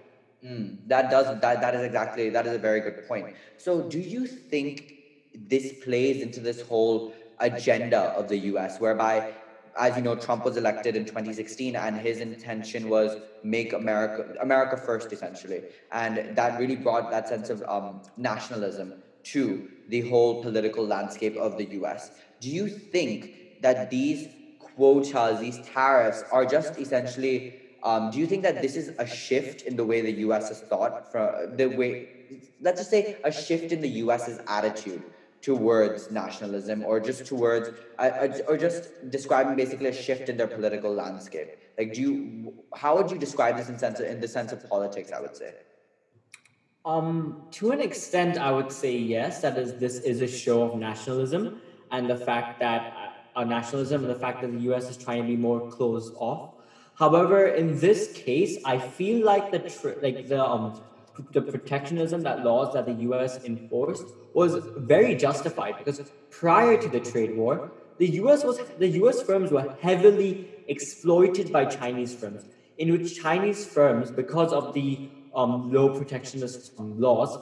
Mm, 0.43 0.77
that 0.85 1.09
does 1.09 1.31
that 1.39 1.59
that 1.61 1.73
is 1.75 1.81
exactly 1.81 2.29
that 2.29 2.45
is 2.45 2.53
a 2.53 2.59
very 2.59 2.79
good 2.81 2.99
point. 3.01 3.29
So 3.57 3.81
do 3.81 3.99
you 3.99 4.25
think 4.27 4.83
this 5.33 5.71
plays 5.71 6.21
into 6.21 6.39
this 6.41 6.61
whole 6.61 7.03
agenda 7.39 8.11
of 8.15 8.27
the 8.27 8.37
US 8.39 8.79
whereby 8.79 9.23
as 9.77 9.95
you 9.95 10.01
know 10.01 10.15
Trump 10.15 10.43
was 10.45 10.57
elected 10.57 10.95
in 10.95 11.05
2016 11.05 11.75
and 11.75 11.97
his 11.97 12.19
intention 12.19 12.87
was 12.87 13.17
make 13.43 13.73
America 13.73 14.23
America 14.39 14.77
first 14.77 15.11
essentially 15.11 15.63
and 15.91 16.23
that 16.29 16.55
really 16.57 16.75
brought 16.75 17.09
that 17.09 17.27
sense 17.27 17.49
of 17.49 17.63
um, 17.67 18.01
nationalism 18.15 18.95
to 19.33 19.69
the 19.89 20.01
whole 20.01 20.41
political 20.43 20.85
landscape 20.85 21.35
of 21.37 21.57
the 21.57 21.65
US. 21.81 22.11
Do 22.39 22.49
you 22.49 22.67
think 22.67 23.61
that 23.61 23.89
these 23.89 24.27
quotas 24.59 25.39
these 25.39 25.59
tariffs 25.73 26.23
are 26.31 26.45
just 26.45 26.77
essentially 26.77 27.61
um, 27.83 28.11
do 28.11 28.19
you 28.19 28.27
think 28.27 28.43
that 28.43 28.61
this 28.61 28.75
is 28.75 28.89
a 28.97 29.05
shift 29.05 29.61
in 29.61 29.75
the 29.75 29.85
way 29.85 30.01
the 30.01 30.11
U.S. 30.27 30.49
has 30.49 30.61
thought 30.61 31.11
from 31.11 31.55
the 31.55 31.67
way, 31.67 32.09
let's 32.59 32.79
just 32.81 32.89
say, 32.89 33.17
a 33.23 33.31
shift 33.31 33.71
in 33.71 33.81
the 33.81 33.89
U.S.'s 34.03 34.39
attitude 34.47 35.03
towards 35.41 36.11
nationalism, 36.11 36.83
or 36.83 36.99
just 36.99 37.25
towards, 37.25 37.69
uh, 37.99 38.27
or 38.47 38.57
just 38.57 38.89
describing 39.09 39.55
basically 39.55 39.87
a 39.87 39.93
shift 39.93 40.27
in 40.27 40.35
their 40.35 40.47
political 40.47 40.93
landscape? 40.93 41.49
Like, 41.77 41.93
do 41.93 42.01
you, 42.01 42.53
how 42.75 42.97
would 42.97 43.11
you 43.11 43.17
describe 43.17 43.55
this 43.57 43.69
in 43.69 43.77
sense 43.77 43.99
of, 43.99 44.07
in 44.07 44.19
the 44.19 44.27
sense 44.27 44.51
of 44.51 44.67
politics? 44.67 45.11
I 45.11 45.21
would 45.21 45.35
say. 45.35 45.53
Um, 46.87 47.47
to 47.51 47.71
an 47.71 47.81
extent, 47.81 48.37
I 48.37 48.51
would 48.51 48.71
say 48.71 48.95
yes. 48.97 49.41
That 49.41 49.57
is, 49.57 49.73
this 49.75 49.99
is 49.99 50.21
a 50.21 50.27
show 50.27 50.63
of 50.63 50.75
nationalism, 50.79 51.61
and 51.91 52.09
the 52.09 52.15
fact 52.15 52.59
that 52.61 52.93
uh, 53.35 53.43
nationalism 53.43 54.03
and 54.03 54.09
the 54.09 54.15
fact 54.15 54.41
that 54.41 54.51
the 54.51 54.59
U.S. 54.71 54.89
is 54.89 54.97
trying 54.97 55.23
to 55.23 55.27
be 55.27 55.35
more 55.37 55.61
closed 55.61 56.13
off 56.17 56.49
However, 56.95 57.47
in 57.47 57.79
this 57.79 58.07
case, 58.07 58.57
I 58.65 58.79
feel 58.79 59.23
like 59.23 59.51
the 59.51 59.59
tr- 59.59 59.99
like 60.01 60.27
the 60.27 60.43
um 60.43 60.73
the 61.31 61.41
protectionism 61.41 62.23
that 62.23 62.41
laws 62.41 62.71
that 62.73 62.85
the 62.85 62.93
U.S. 63.09 63.39
enforced 63.43 64.13
was 64.33 64.57
very 64.75 65.15
justified 65.15 65.77
because 65.77 66.01
prior 66.29 66.77
to 66.77 66.89
the 66.89 66.99
trade 66.99 67.31
war, 67.31 67.61
the 67.99 68.07
U.S. 68.21 68.43
was 68.43 68.61
the 68.77 68.89
U.S. 69.01 69.21
firms 69.21 69.51
were 69.51 69.65
heavily 69.79 70.39
exploited 70.67 71.51
by 71.51 71.65
Chinese 71.65 72.15
firms, 72.15 72.49
in 72.77 72.91
which 72.91 73.15
Chinese 73.15 73.65
firms, 73.65 74.11
because 74.11 74.53
of 74.53 74.73
the 74.73 74.99
um, 75.37 75.71
low 75.71 75.89
protectionist 75.89 76.71
um, 76.79 76.99
laws, 76.99 77.39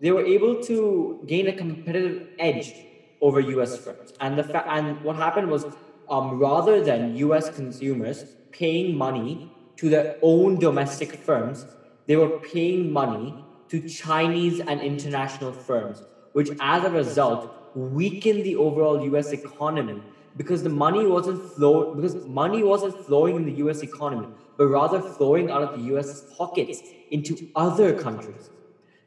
they 0.00 0.10
were 0.12 0.22
able 0.22 0.56
to 0.56 1.18
gain 1.26 1.48
a 1.48 1.52
competitive 1.52 2.20
edge 2.38 2.74
over 3.20 3.40
U.S. 3.40 3.76
firms. 3.76 4.12
And 4.20 4.38
the 4.38 4.44
fa- 4.44 4.64
and 4.68 4.98
what 5.02 5.16
happened 5.16 5.48
was, 5.48 5.66
um, 6.08 6.32
rather 6.38 6.80
than 6.80 7.14
U.S. 7.16 7.48
consumers 7.50 8.26
paying 8.52 8.92
money 8.94 9.40
to 9.78 9.90
their 9.90 10.06
own 10.22 10.58
domestic 10.58 11.14
firms, 11.14 11.66
they 12.06 12.16
were 12.16 12.30
paying 12.30 12.90
money 12.92 13.36
to 13.68 13.80
Chinese 13.80 14.60
and 14.66 14.80
international 14.80 15.52
firms, 15.52 16.02
which 16.32 16.50
as 16.60 16.84
a 16.84 16.90
result 16.90 17.46
weakened 17.74 18.44
the 18.44 18.56
overall 18.56 19.00
US 19.00 19.32
economy 19.32 20.04
because 20.40 20.62
the 20.62 20.74
money 20.82 21.04
wasn't 21.06 21.38
flow 21.54 21.94
because 21.94 22.14
money 22.42 22.62
wasn't 22.62 22.94
flowing 23.06 23.36
in 23.40 23.44
the 23.44 23.56
US 23.64 23.82
economy, 23.82 24.28
but 24.56 24.68
rather 24.68 24.98
flowing 25.16 25.50
out 25.50 25.62
of 25.66 25.72
the 25.76 25.82
US 25.94 26.22
pockets 26.38 26.80
into 27.10 27.36
other 27.54 27.88
countries. 28.04 28.48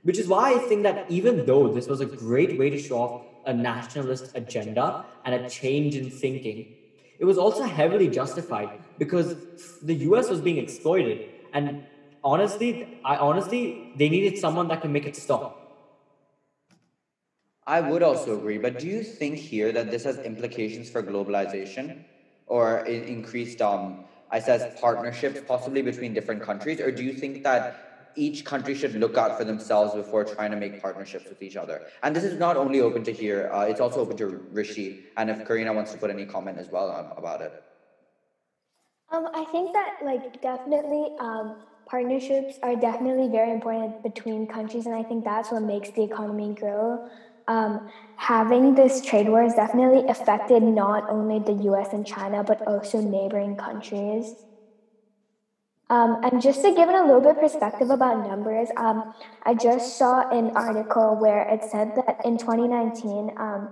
Which 0.04 0.20
is 0.20 0.28
why 0.28 0.44
I 0.54 0.60
think 0.60 0.84
that 0.84 1.10
even 1.10 1.48
though 1.48 1.64
this 1.78 1.88
was 1.88 2.02
a 2.02 2.06
great 2.06 2.60
way 2.60 2.70
to 2.70 2.78
show 2.78 3.00
off 3.06 3.26
a 3.48 3.54
nationalist 3.54 4.30
agenda 4.36 5.06
and 5.26 5.34
a 5.34 5.50
change 5.50 5.96
in 5.96 6.12
thinking, 6.12 6.76
it 7.18 7.26
was 7.26 7.40
also 7.40 7.64
heavily 7.64 8.10
justified 8.10 8.70
because 9.00 9.36
the 9.82 9.96
US 10.10 10.30
was 10.30 10.40
being 10.40 10.58
exploited. 10.58 11.30
And 11.52 11.84
honestly, 12.24 13.00
I 13.04 13.18
honestly, 13.18 13.92
they 13.96 14.08
needed 14.08 14.38
someone 14.38 14.68
that 14.68 14.82
can 14.82 14.94
make 14.94 15.08
it 15.08 15.16
stop. 15.16 15.63
I 17.66 17.82
would 17.82 18.04
also 18.04 18.34
agree, 18.34 18.58
but 18.58 18.78
do 18.78 18.88
you 18.88 19.04
think 19.04 19.40
here 19.40 19.72
that 19.72 19.90
this 19.90 20.04
has 20.04 20.18
implications 20.20 20.90
for 20.90 21.02
globalization 21.04 21.96
or 22.46 22.80
increased, 22.80 23.62
um, 23.62 24.00
I 24.30 24.40
says, 24.40 24.68
partnerships 24.76 25.42
possibly 25.42 25.82
between 25.82 26.14
different 26.14 26.42
countries, 26.42 26.80
or 26.82 26.92
do 26.92 27.04
you 27.04 27.14
think 27.14 27.44
that 27.44 27.70
each 28.16 28.44
country 28.44 28.74
should 28.76 28.96
look 28.96 29.18
out 29.18 29.34
for 29.36 29.44
themselves 29.44 29.94
before 29.94 30.24
trying 30.24 30.52
to 30.52 30.58
make 30.58 30.78
partnerships 30.78 31.30
with 31.30 31.42
each 31.42 31.56
other. 31.56 31.82
And 32.04 32.16
this 32.16 32.24
is 32.24 32.38
not 32.38 32.58
only 32.58 32.80
open 32.80 33.02
to 33.04 33.12
here, 33.12 33.48
uh, 33.52 33.62
it's 33.66 33.80
also 33.80 34.02
open 34.02 34.18
to 34.18 34.28
Rishi. 34.52 35.00
And 35.18 35.30
if 35.32 35.44
Karina 35.44 35.74
wants 35.74 35.92
to 35.92 35.98
put 35.98 36.12
any 36.12 36.26
comment 36.26 36.60
as 36.60 36.70
well 36.70 36.92
um, 36.92 37.12
about 37.18 37.42
it. 37.42 37.54
Um, 39.10 39.28
I 39.34 39.46
think 39.46 39.74
that 39.74 39.92
like 40.02 40.28
definitely 40.42 41.10
um, 41.20 41.56
partnerships 41.88 42.58
are 42.64 42.76
definitely 42.76 43.28
very 43.30 43.52
important 43.52 44.02
between 44.02 44.48
countries, 44.48 44.86
and 44.86 44.96
I 44.96 45.04
think 45.04 45.24
that's 45.24 45.52
what 45.52 45.62
makes 45.64 45.92
the 45.92 46.04
economy 46.04 46.54
grow. 46.54 47.00
Um, 47.48 47.90
having 48.16 48.76
this 48.76 49.02
trade 49.02 49.28
war 49.28 49.44
has 49.44 49.56
definitely 49.56 50.08
affected 50.08 50.64
not 50.64 51.10
only 51.10 51.40
the 51.40 51.64
U.S. 51.64 51.94
and 51.94 52.06
China, 52.06 52.44
but 52.44 52.62
also 52.68 53.02
neighboring 53.02 53.56
countries. 53.58 54.36
Um, 55.90 56.24
and 56.24 56.42
just 56.42 56.62
to 56.64 56.74
give 56.74 56.90
it 56.90 56.96
a 56.96 57.06
little 57.06 57.22
bit 57.22 57.40
perspective 57.40 57.90
about 57.90 58.26
numbers, 58.28 58.70
um, 58.78 59.14
I 59.44 59.54
just 59.54 59.98
saw 59.98 60.28
an 60.30 60.52
article 60.56 61.18
where 61.20 61.44
it 61.50 61.64
said 61.70 61.94
that 61.96 62.26
in 62.26 62.38
2019, 62.38 63.32
um, 63.38 63.70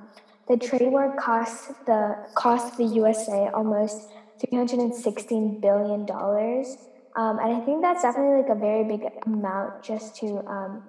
the 0.47 0.57
trade 0.57 0.91
war 0.91 1.15
cost 1.17 1.69
the 1.85 2.17
cost 2.35 2.77
the 2.77 2.83
USA 2.83 3.49
almost 3.53 4.11
316 4.39 5.61
billion 5.61 6.05
dollars, 6.05 6.77
um, 7.15 7.39
and 7.39 7.55
I 7.55 7.61
think 7.61 7.81
that's 7.81 8.01
definitely 8.01 8.41
like 8.41 8.51
a 8.51 8.59
very 8.59 8.83
big 8.83 9.07
amount 9.25 9.81
just 9.81 10.15
to 10.17 10.45
um, 10.47 10.83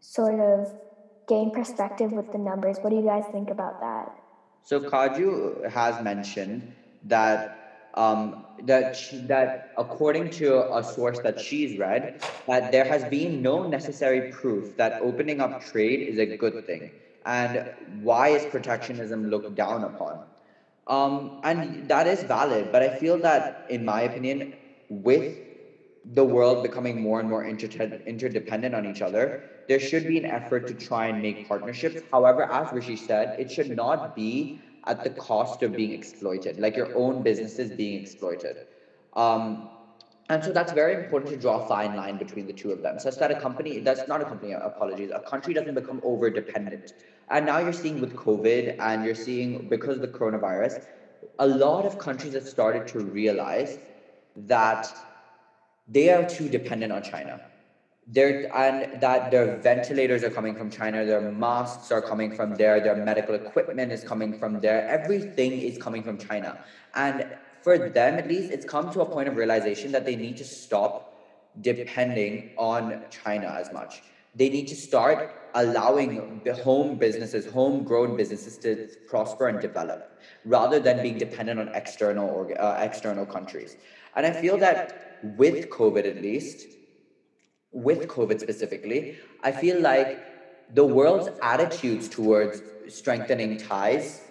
sort 0.00 0.40
of 0.40 0.72
gain 1.32 1.50
perspective 1.50 2.12
with 2.12 2.30
the 2.32 2.38
numbers. 2.48 2.82
What 2.82 2.90
do 2.90 2.96
you 2.96 3.10
guys 3.12 3.26
think 3.36 3.50
about 3.50 3.78
that? 3.80 4.12
So 4.62 4.80
Kaju 4.80 5.66
has 5.68 6.00
mentioned 6.00 6.64
that 7.02 7.46
um, 7.94 8.34
that 8.58 8.94
she, 8.94 9.20
that 9.26 9.60
according 9.76 10.30
to 10.30 10.64
a 10.74 10.82
source 10.82 11.20
that 11.20 11.38
she's 11.38 11.76
read, 11.76 12.12
that 12.46 12.70
there 12.70 12.84
has 12.84 13.04
been 13.04 13.42
no 13.42 13.64
necessary 13.64 14.22
proof 14.22 14.76
that 14.76 14.96
opening 15.00 15.40
up 15.40 15.58
trade 15.58 16.02
is 16.02 16.18
a 16.18 16.26
good 16.26 16.58
thing, 16.64 16.92
and 17.24 17.62
why 17.78 18.28
is 18.28 18.46
protectionism 18.46 19.24
looked 19.24 19.54
down 19.54 19.84
upon? 19.84 20.22
Um, 20.86 21.32
and 21.42 21.88
that 21.88 22.06
is 22.06 22.22
valid, 22.24 22.70
but 22.70 22.82
I 22.82 22.90
feel 22.90 23.18
that, 23.20 23.50
in 23.68 23.84
my 23.84 24.02
opinion, 24.02 24.44
with 24.88 25.40
the 26.04 26.24
world 26.24 26.62
becoming 26.62 27.00
more 27.00 27.20
and 27.20 27.28
more 27.28 27.44
inter- 27.44 27.90
interdependent 28.06 28.74
on 28.74 28.84
each 28.84 29.02
other, 29.02 29.34
there 29.68 29.78
should 29.78 30.06
be 30.06 30.16
an 30.18 30.26
effort 30.26 30.66
to 30.66 30.74
try 30.74 31.06
and 31.06 31.20
make 31.20 31.42
partnerships. 31.44 32.02
However, 32.12 32.46
as 32.50 32.72
Rishi 32.72 32.96
said, 32.96 33.34
it 33.38 33.50
should 33.50 33.70
not 33.70 34.14
be 34.14 34.50
at 34.86 35.02
the 35.04 35.10
cost 35.10 35.62
of 35.62 35.74
being 35.76 35.92
exploited, 35.92 36.58
like 36.58 36.76
your 36.76 36.90
own 36.94 37.22
businesses 37.22 37.70
being 37.70 37.94
exploited. 37.94 38.60
Um, 39.14 39.68
and 40.28 40.42
so 40.42 40.52
that's 40.52 40.72
very 40.72 40.94
important 40.94 41.28
to 41.30 41.36
draw 41.36 41.56
a 41.56 41.60
fine 41.60 41.94
line 41.94 42.16
between 42.16 42.46
the 42.46 42.52
two 42.52 42.70
of 42.72 42.80
them, 42.82 42.98
such 42.98 43.18
that 43.18 43.30
a 43.30 43.34
company, 43.34 43.78
that's 43.80 44.06
not 44.06 44.20
a 44.20 44.24
company, 44.24 44.52
apologies, 44.52 45.10
a 45.14 45.20
country 45.20 45.52
doesn't 45.52 45.74
become 45.74 46.00
over 46.02 46.30
dependent. 46.30 46.92
And 47.28 47.44
now 47.44 47.58
you're 47.58 47.72
seeing 47.72 48.00
with 48.00 48.14
COVID 48.14 48.72
and 48.78 49.04
you're 49.04 49.14
seeing 49.14 49.58
because 49.68 49.96
of 49.96 50.00
the 50.02 50.08
coronavirus, 50.08 50.78
a 51.38 51.46
lot 51.46 51.84
of 51.84 51.98
countries 51.98 52.34
have 52.34 52.44
started 52.44 52.86
to 52.88 53.00
realize 53.00 53.78
that 54.36 54.94
they 55.86 56.10
are 56.10 56.24
too 56.24 56.48
dependent 56.48 56.92
on 56.92 57.02
China. 57.02 57.40
there 58.06 58.34
and 58.54 58.86
that 58.94 59.30
their 59.30 59.46
ventilators 59.46 60.24
are 60.24 60.30
coming 60.30 60.54
from 60.56 60.70
China, 60.70 61.04
their 61.04 61.20
masks 61.20 61.90
are 61.90 62.02
coming 62.02 62.32
from 62.32 62.54
there, 62.56 62.80
their 62.80 62.96
medical 62.96 63.34
equipment 63.34 63.92
is 63.92 64.02
coming 64.04 64.34
from 64.34 64.60
there, 64.60 64.84
everything 64.88 65.60
is 65.60 65.78
coming 65.78 66.02
from 66.02 66.18
China. 66.18 66.58
And 66.94 67.24
for 67.62 67.78
them 67.78 68.18
at 68.18 68.26
least, 68.26 68.50
it's 68.50 68.64
come 68.64 68.90
to 68.90 69.00
a 69.02 69.06
point 69.06 69.28
of 69.28 69.36
realization 69.36 69.92
that 69.92 70.04
they 70.04 70.16
need 70.16 70.36
to 70.38 70.44
stop 70.44 71.00
depending 71.60 72.44
on 72.56 72.94
China 73.10 73.54
as 73.58 73.70
much. 73.72 74.02
They 74.34 74.48
need 74.48 74.66
to 74.68 74.76
start 74.76 75.22
allowing 75.54 76.24
the 76.44 76.54
home 76.54 76.96
businesses, 76.96 77.46
homegrown 77.46 78.14
businesses 78.14 78.58
to 78.58 78.78
prosper 79.06 79.48
and 79.48 79.60
develop 79.60 80.06
rather 80.44 80.80
than 80.80 81.00
being 81.00 81.18
dependent 81.18 81.60
on 81.60 81.68
external 81.74 82.28
or 82.28 82.48
uh, 82.60 82.74
external 82.78 83.26
countries. 83.26 83.76
And 84.14 84.26
I 84.26 84.32
feel 84.32 84.58
that 84.58 84.92
with 85.22 85.70
COVID 85.70 86.04
at 86.04 86.20
least, 86.22 86.66
with 87.72 88.06
COVID 88.08 88.40
specifically, 88.40 89.18
I 89.42 89.52
feel 89.52 89.80
like 89.80 90.74
the 90.74 90.84
world's 90.84 91.28
attitudes 91.42 92.08
towards 92.08 92.62
strengthening 92.88 93.58
ties, 93.58 94.22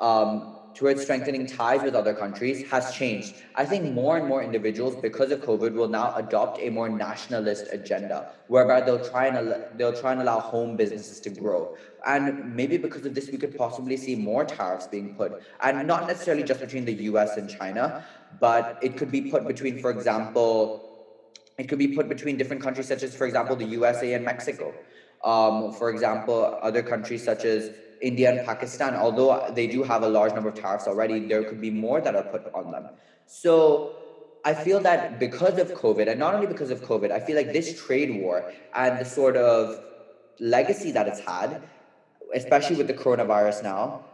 um, 0.00 0.56
towards 0.74 1.02
strengthening 1.02 1.44
ties 1.46 1.82
with 1.82 1.94
other 1.94 2.14
countries 2.14 2.70
has 2.70 2.94
changed. 2.94 3.34
I 3.56 3.64
think 3.64 3.92
more 3.92 4.16
and 4.16 4.28
more 4.28 4.42
individuals, 4.42 4.94
because 4.96 5.32
of 5.32 5.40
COVID, 5.40 5.72
will 5.74 5.88
now 5.88 6.14
adopt 6.14 6.60
a 6.60 6.70
more 6.70 6.88
nationalist 6.88 7.66
agenda, 7.72 8.30
whereby 8.46 8.82
they'll 8.82 9.04
try 9.04 9.26
and 9.26 9.54
they'll 9.76 9.98
try 9.98 10.12
and 10.12 10.20
allow 10.20 10.40
home 10.40 10.76
businesses 10.76 11.20
to 11.20 11.30
grow. 11.30 11.76
And 12.06 12.54
maybe 12.54 12.76
because 12.76 13.04
of 13.06 13.14
this, 13.14 13.28
we 13.28 13.38
could 13.38 13.56
possibly 13.56 13.96
see 13.96 14.14
more 14.14 14.44
tariffs 14.44 14.86
being 14.86 15.14
put, 15.16 15.42
and 15.62 15.86
not 15.86 16.06
necessarily 16.06 16.44
just 16.44 16.60
between 16.60 16.84
the 16.84 16.94
U.S. 17.10 17.36
and 17.36 17.50
China, 17.50 18.04
but 18.40 18.78
it 18.82 18.96
could 18.96 19.10
be 19.10 19.22
put 19.30 19.46
between, 19.46 19.80
for 19.80 19.90
example, 19.90 20.84
it 21.58 21.68
could 21.68 21.78
be 21.78 21.88
put 21.88 22.08
between 22.08 22.36
different 22.36 22.62
countries, 22.62 22.86
such 22.86 23.02
as, 23.02 23.16
for 23.16 23.26
example, 23.26 23.56
the 23.56 23.64
USA 23.64 24.12
and 24.14 24.24
Mexico. 24.24 24.72
Um, 25.24 25.72
for 25.72 25.90
example, 25.90 26.58
other 26.62 26.82
countries 26.82 27.24
such 27.24 27.44
as 27.44 27.70
India 28.00 28.30
and 28.30 28.46
Pakistan, 28.46 28.94
although 28.94 29.50
they 29.52 29.66
do 29.66 29.82
have 29.82 30.02
a 30.02 30.08
large 30.08 30.32
number 30.32 30.48
of 30.48 30.54
tariffs 30.54 30.86
already, 30.86 31.26
there 31.26 31.42
could 31.42 31.60
be 31.60 31.70
more 31.70 32.00
that 32.00 32.14
are 32.14 32.22
put 32.22 32.52
on 32.54 32.70
them. 32.70 32.90
So 33.26 33.96
I 34.44 34.54
feel 34.54 34.80
that 34.80 35.18
because 35.18 35.58
of 35.58 35.72
COVID, 35.72 36.08
and 36.08 36.18
not 36.18 36.34
only 36.34 36.46
because 36.46 36.70
of 36.70 36.80
COVID, 36.82 37.10
I 37.10 37.20
feel 37.20 37.36
like 37.36 37.52
this 37.52 37.80
trade 37.84 38.22
war 38.22 38.52
and 38.74 39.00
the 39.00 39.04
sort 39.04 39.36
of 39.36 39.80
legacy 40.38 40.92
that 40.92 41.08
it's 41.08 41.20
had, 41.20 41.62
especially 42.34 42.76
with 42.76 42.86
the 42.86 42.94
coronavirus 42.94 43.64
now, 43.64 44.04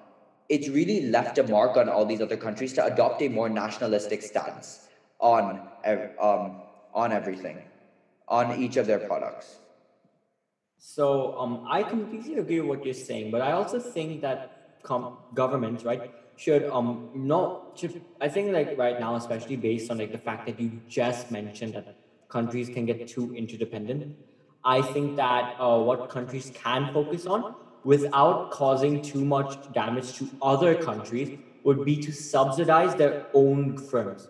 it's 0.49 0.69
really 0.69 1.01
left 1.11 1.39
a 1.39 1.43
mark 1.43 1.77
on 1.77 1.89
all 1.89 2.05
these 2.05 2.21
other 2.21 2.37
countries 2.37 2.73
to 2.75 2.85
adopt 2.85 3.23
a 3.23 3.29
more 3.29 3.49
nationalistic 3.49 4.23
stance 4.23 4.81
on 5.21 5.61
um, 6.19 6.63
on 6.93 7.13
everything, 7.13 7.65
on 8.29 8.53
each 8.53 8.77
of 8.77 8.87
their 8.87 8.99
products. 8.99 9.61
So 10.79 11.35
um, 11.37 11.61
I 11.65 11.83
completely 11.83 12.35
agree 12.35 12.61
with 12.61 12.69
what 12.69 12.85
you're 12.85 12.95
saying, 12.95 13.31
but 13.31 13.41
I 13.41 13.53
also 13.53 13.79
think 13.79 14.21
that 14.23 14.43
com- 14.83 15.09
governments, 15.33 15.85
right, 15.85 16.03
should 16.37 16.67
um 16.71 17.01
not 17.13 17.55
should 17.75 17.95
I 18.21 18.29
think 18.29 18.53
like 18.53 18.73
right 18.77 18.99
now, 18.99 19.15
especially 19.15 19.57
based 19.57 19.91
on 19.91 19.99
like 19.99 20.13
the 20.13 20.19
fact 20.19 20.47
that 20.47 20.59
you 20.59 20.73
just 20.87 21.31
mentioned 21.31 21.75
that 21.75 21.87
countries 22.29 22.69
can 22.69 22.85
get 22.87 23.07
too 23.07 23.33
interdependent. 23.35 24.07
I 24.65 24.83
think 24.83 25.17
that 25.17 25.53
uh, 25.59 25.79
what 25.79 26.09
countries 26.09 26.51
can 26.51 26.87
focus 26.87 27.27
on 27.27 27.45
without 27.85 28.51
causing 28.51 29.03
too 29.03 29.25
much 29.25 29.73
damage 29.73 30.15
to 30.15 30.29
other 30.43 30.75
countries 30.75 31.39
would 31.65 31.85
be 31.85 31.97
to 31.97 32.13
subsidize 32.13 32.95
their 32.95 33.27
own 33.35 33.77
firms. 33.77 34.29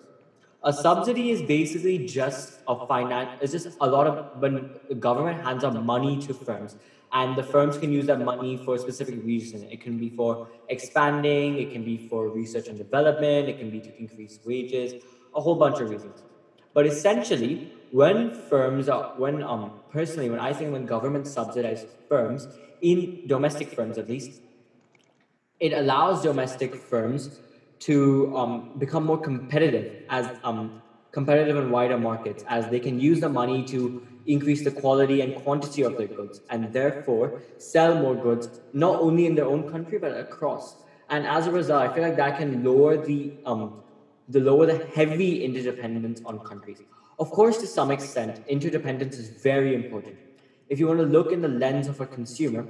A 0.63 0.73
subsidy 0.73 1.31
is 1.31 1.43
basically 1.43 2.07
just 2.07 2.61
a 2.67 2.87
finance 2.87 3.39
it's 3.43 3.53
just 3.53 3.77
a 3.83 3.87
lot 3.87 4.07
of 4.07 4.41
when 4.41 4.71
the 4.89 4.95
government 4.95 5.43
hands 5.43 5.63
out 5.63 5.75
money 5.85 6.19
to 6.23 6.33
firms 6.33 6.77
and 7.13 7.37
the 7.37 7.43
firms 7.43 7.77
can 7.77 7.93
use 7.93 8.07
that 8.07 8.21
money 8.21 8.57
for 8.57 8.75
a 8.75 8.79
specific 8.79 9.23
reason. 9.25 9.69
It 9.71 9.83
can 9.83 9.99
be 9.99 10.09
for 10.09 10.49
expanding 10.71 11.59
it 11.59 11.71
can 11.71 11.85
be 11.85 12.09
for 12.09 12.29
research 12.29 12.69
and 12.69 12.79
development 12.79 13.49
it 13.51 13.59
can 13.59 13.71
be 13.71 13.81
to 13.81 13.99
increase 13.99 14.39
wages 14.45 15.05
a 15.35 15.41
whole 15.41 15.57
bunch 15.57 15.81
of 15.81 15.91
reasons. 15.91 16.23
But 16.73 16.87
essentially 16.87 17.74
when 18.01 18.31
firms 18.31 18.89
are 18.89 19.05
when 19.15 19.43
um 19.43 19.65
personally 19.89 20.29
when 20.31 20.41
i 20.41 20.53
think 20.53 20.73
when 20.73 20.85
government 20.85 21.27
subsidize 21.27 21.87
firms 22.09 22.49
in 22.81 23.11
domestic 23.27 23.71
firms 23.73 23.99
at 23.99 24.09
least 24.09 24.41
it 25.61 25.73
allows 25.73 26.21
domestic 26.23 26.75
firms 26.75 27.31
to 27.81 28.29
um, 28.33 28.65
become 28.79 29.05
more 29.05 29.19
competitive 29.19 29.89
as 30.09 30.31
um, 30.43 30.73
competitive 31.13 31.57
in 31.57 31.71
wider 31.71 31.99
markets 31.99 32.43
as 32.49 32.69
they 32.69 32.81
can 32.81 32.99
use 32.99 33.21
the 33.21 33.29
money 33.29 33.63
to 33.63 33.95
increase 34.27 34.63
the 34.63 34.71
quality 34.71 35.21
and 35.21 35.35
quantity 35.35 35.83
of 35.83 35.97
their 35.97 36.07
goods 36.09 36.41
and 36.49 36.73
therefore 36.73 37.35
sell 37.59 37.95
more 37.95 38.17
goods 38.17 38.49
not 38.73 38.97
only 38.99 39.27
in 39.27 39.35
their 39.35 39.45
own 39.45 39.65
country 39.65 39.99
but 39.99 40.17
across. 40.17 40.77
And 41.09 41.27
as 41.27 41.47
a 41.47 41.51
result 41.53 41.83
i 41.83 41.89
feel 41.89 42.03
like 42.03 42.17
that 42.17 42.35
can 42.37 42.63
lower 42.63 42.97
the 42.97 43.33
um 43.45 43.75
the 44.27 44.41
lower 44.41 44.65
the 44.67 44.75
heavy 44.75 45.35
interdependence 45.35 46.21
on 46.25 46.39
countries 46.41 46.83
of 47.19 47.31
course 47.31 47.57
to 47.59 47.67
some 47.67 47.91
extent 47.91 48.41
interdependence 48.47 49.17
is 49.19 49.29
very 49.31 49.75
important 49.75 50.19
if 50.69 50.79
you 50.79 50.87
want 50.87 50.99
to 50.99 51.05
look 51.05 51.33
in 51.33 51.41
the 51.41 51.49
lens 51.49 51.87
of 51.89 52.01
a 52.01 52.07
consumer 52.07 52.69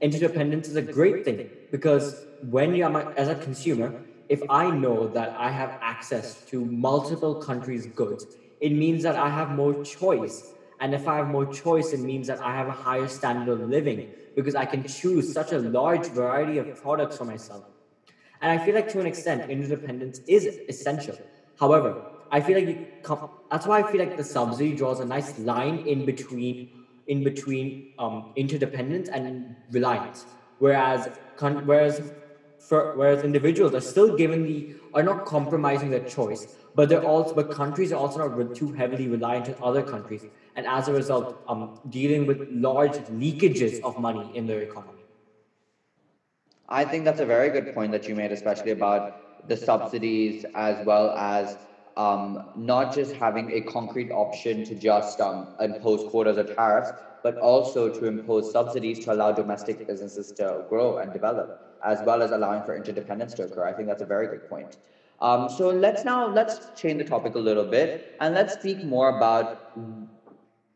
interdependence 0.00 0.68
is 0.68 0.76
a 0.76 0.82
great 0.82 1.22
thing 1.24 1.42
because 1.70 2.16
when 2.40 2.74
you 2.74 2.84
are 2.84 3.04
as 3.16 3.28
a 3.28 3.34
consumer 3.34 3.94
if 4.28 4.42
I 4.48 4.70
know 4.70 5.06
that 5.08 5.30
I 5.36 5.50
have 5.50 5.72
access 5.80 6.34
to 6.46 6.64
multiple 6.64 7.36
countries' 7.36 7.86
goods, 7.86 8.26
it 8.58 8.72
means 8.72 9.04
that 9.04 9.14
I 9.14 9.28
have 9.30 9.52
more 9.52 9.72
choice. 9.72 10.42
And 10.80 10.92
if 10.92 11.06
I 11.06 11.14
have 11.14 11.28
more 11.28 11.46
choice, 11.46 11.92
it 11.92 12.00
means 12.00 12.26
that 12.26 12.42
I 12.42 12.50
have 12.52 12.66
a 12.66 12.72
higher 12.72 13.06
standard 13.06 13.48
of 13.48 13.60
living 13.60 14.04
because 14.34 14.56
I 14.56 14.64
can 14.64 14.82
choose 14.84 15.30
such 15.30 15.52
a 15.52 15.58
large 15.60 16.08
variety 16.08 16.58
of 16.58 16.74
products 16.74 17.16
for 17.16 17.24
myself. 17.24 17.66
And 18.40 18.50
I 18.50 18.58
feel 18.58 18.74
like 18.74 18.88
to 18.88 19.00
an 19.00 19.06
extent, 19.06 19.44
interdependence 19.48 20.20
is 20.26 20.48
essential. 20.68 21.22
However, 21.56 21.98
I 22.30 22.40
feel 22.40 22.56
like 22.56 22.80
com- 23.02 23.20
that's 23.50 23.66
why 23.66 23.78
I 23.78 23.82
feel 23.82 24.00
like 24.00 24.16
the 24.16 24.24
subsidy 24.24 24.72
draws 24.72 25.00
a 25.00 25.04
nice 25.04 25.36
line 25.38 25.78
in 25.80 26.04
between 26.04 26.60
in 27.06 27.22
between 27.22 27.76
um, 27.98 28.26
interdependence 28.34 29.08
and 29.08 29.56
reliance. 29.70 30.26
Whereas, 30.58 31.06
whereas 31.62 32.00
for, 32.58 32.88
whereas 32.94 33.22
individuals 33.22 33.74
are 33.74 33.80
still 33.80 34.10
given 34.10 34.44
the 34.44 34.66
are 34.92 35.02
not 35.02 35.24
compromising 35.24 35.90
their 35.90 36.00
choice, 36.00 36.48
but 36.74 36.88
they're 36.88 37.00
also 37.00 37.34
but 37.34 37.50
countries 37.50 37.92
are 37.92 37.96
also 37.96 38.26
not 38.28 38.54
too 38.54 38.72
heavily 38.72 39.06
reliant 39.08 39.48
on 39.48 39.56
other 39.60 39.82
countries, 39.82 40.26
and 40.54 40.66
as 40.66 40.88
a 40.88 40.92
result, 40.92 41.32
um, 41.46 41.70
dealing 41.88 42.26
with 42.26 42.40
large 42.48 42.98
leakages 43.04 43.78
of 43.82 43.96
money 43.98 44.30
in 44.34 44.46
their 44.46 44.60
economy. 44.60 45.06
I 46.68 46.84
think 46.84 47.04
that's 47.04 47.20
a 47.20 47.26
very 47.26 47.48
good 47.50 47.70
point 47.72 47.92
that 47.92 48.08
you 48.08 48.14
made, 48.14 48.32
especially 48.32 48.70
about 48.70 49.08
the 49.44 49.56
subsidies 49.56 50.44
as 50.54 50.82
well 50.82 51.12
as 51.16 51.58
um, 51.96 52.38
not 52.54 52.90
just 52.90 53.12
having 53.12 53.50
a 53.52 53.60
concrete 53.62 54.10
option 54.10 54.62
to 54.64 54.74
just 54.74 55.20
um, 55.20 55.48
impose 55.60 56.02
quotas 56.04 56.36
or 56.38 56.44
tariffs, 56.44 56.92
but 57.22 57.36
also 57.40 57.88
to 57.88 58.06
impose 58.06 58.50
subsidies 58.50 58.98
to 59.00 59.12
allow 59.12 59.32
domestic 59.32 59.84
businesses 59.86 60.32
to 60.32 60.62
grow 60.66 60.96
and 60.96 61.12
develop 61.12 61.50
as 61.82 62.02
well 62.02 62.22
as 62.22 62.30
allowing 62.30 62.62
for 62.62 62.74
interdependence 62.74 63.34
to 63.34 63.44
occur. 63.44 63.64
I 63.64 63.72
think 63.72 63.88
that's 63.88 64.02
a 64.02 64.06
very 64.06 64.26
good 64.26 64.44
point. 64.44 64.78
Um, 65.20 65.48
so 65.48 65.70
let's 65.70 66.04
now 66.04 66.26
let's 66.26 66.70
change 66.74 66.98
the 66.98 67.04
topic 67.04 67.34
a 67.34 67.38
little 67.38 67.64
bit 67.64 67.94
and 68.20 68.34
let's 68.34 68.52
speak 68.52 68.82
more 68.82 69.08
about 69.08 69.54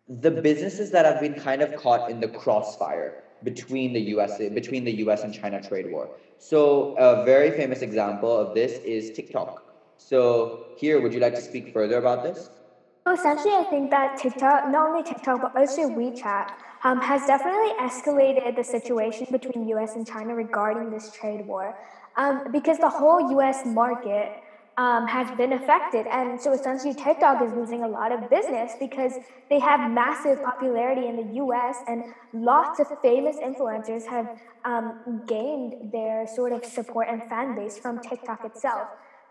the 0.09 0.31
businesses 0.31 0.91
that 0.91 1.05
have 1.05 1.19
been 1.19 1.35
kind 1.35 1.63
of 1.63 1.75
caught 1.75 2.09
in 2.09 2.21
the 2.21 2.29
crossfire 2.29 3.15
between 3.43 3.93
the 3.93 4.01
US 4.03 4.39
between 4.53 4.85
the 4.85 4.93
US 4.95 5.25
and 5.25 5.33
China 5.33 5.61
trade 5.61 5.87
war. 5.87 6.11
So 6.39 6.93
a 6.97 7.17
very 7.17 7.51
famous 7.51 7.83
example 7.83 8.37
of 8.37 8.53
this 8.53 8.79
is 8.85 9.11
TikTok. 9.11 9.63
So 10.01 10.65
here, 10.77 11.01
would 11.01 11.13
you 11.13 11.21
like 11.21 11.35
to 11.35 11.43
speak 11.43 11.73
further 11.73 11.99
about 11.99 12.23
this? 12.23 12.51
Well, 13.05 13.15
Essentially, 13.15 13.55
I 13.55 13.65
think 13.65 13.91
that 13.91 14.19
TikTok, 14.19 14.69
not 14.71 14.89
only 14.89 15.03
TikTok 15.03 15.43
but 15.43 15.57
also 15.57 15.83
WeChat, 15.83 16.51
um, 16.85 17.01
has 17.01 17.27
definitely 17.27 17.73
escalated 17.79 18.57
the 18.57 18.65
situation 18.65 19.27
between 19.31 19.69
U.S. 19.69 19.95
and 19.97 20.07
China 20.07 20.35
regarding 20.35 20.91
this 20.91 21.13
trade 21.13 21.47
war, 21.47 21.79
um, 22.17 22.51
because 22.51 22.79
the 22.79 22.89
whole 22.89 23.31
U.S. 23.33 23.67
market 23.67 24.43
um, 24.79 25.07
has 25.07 25.31
been 25.37 25.53
affected, 25.53 26.07
and 26.07 26.41
so 26.41 26.53
essentially 26.53 26.95
TikTok 26.95 27.43
is 27.43 27.53
losing 27.53 27.83
a 27.83 27.89
lot 27.89 28.13
of 28.13 28.31
business 28.31 28.73
because 28.81 29.13
they 29.51 29.59
have 29.59 29.91
massive 29.91 30.43
popularity 30.43 31.07
in 31.07 31.17
the 31.17 31.35
U.S. 31.35 31.77
and 31.87 32.05
lots 32.33 32.81
of 32.81 32.87
famous 33.03 33.37
influencers 33.37 34.07
have 34.07 34.41
um, 34.65 35.23
gained 35.29 35.93
their 35.93 36.27
sort 36.27 36.53
of 36.53 36.65
support 36.65 37.09
and 37.11 37.23
fan 37.29 37.55
base 37.55 37.79
from 37.79 38.01
TikTok 38.01 38.45
itself. 38.45 38.89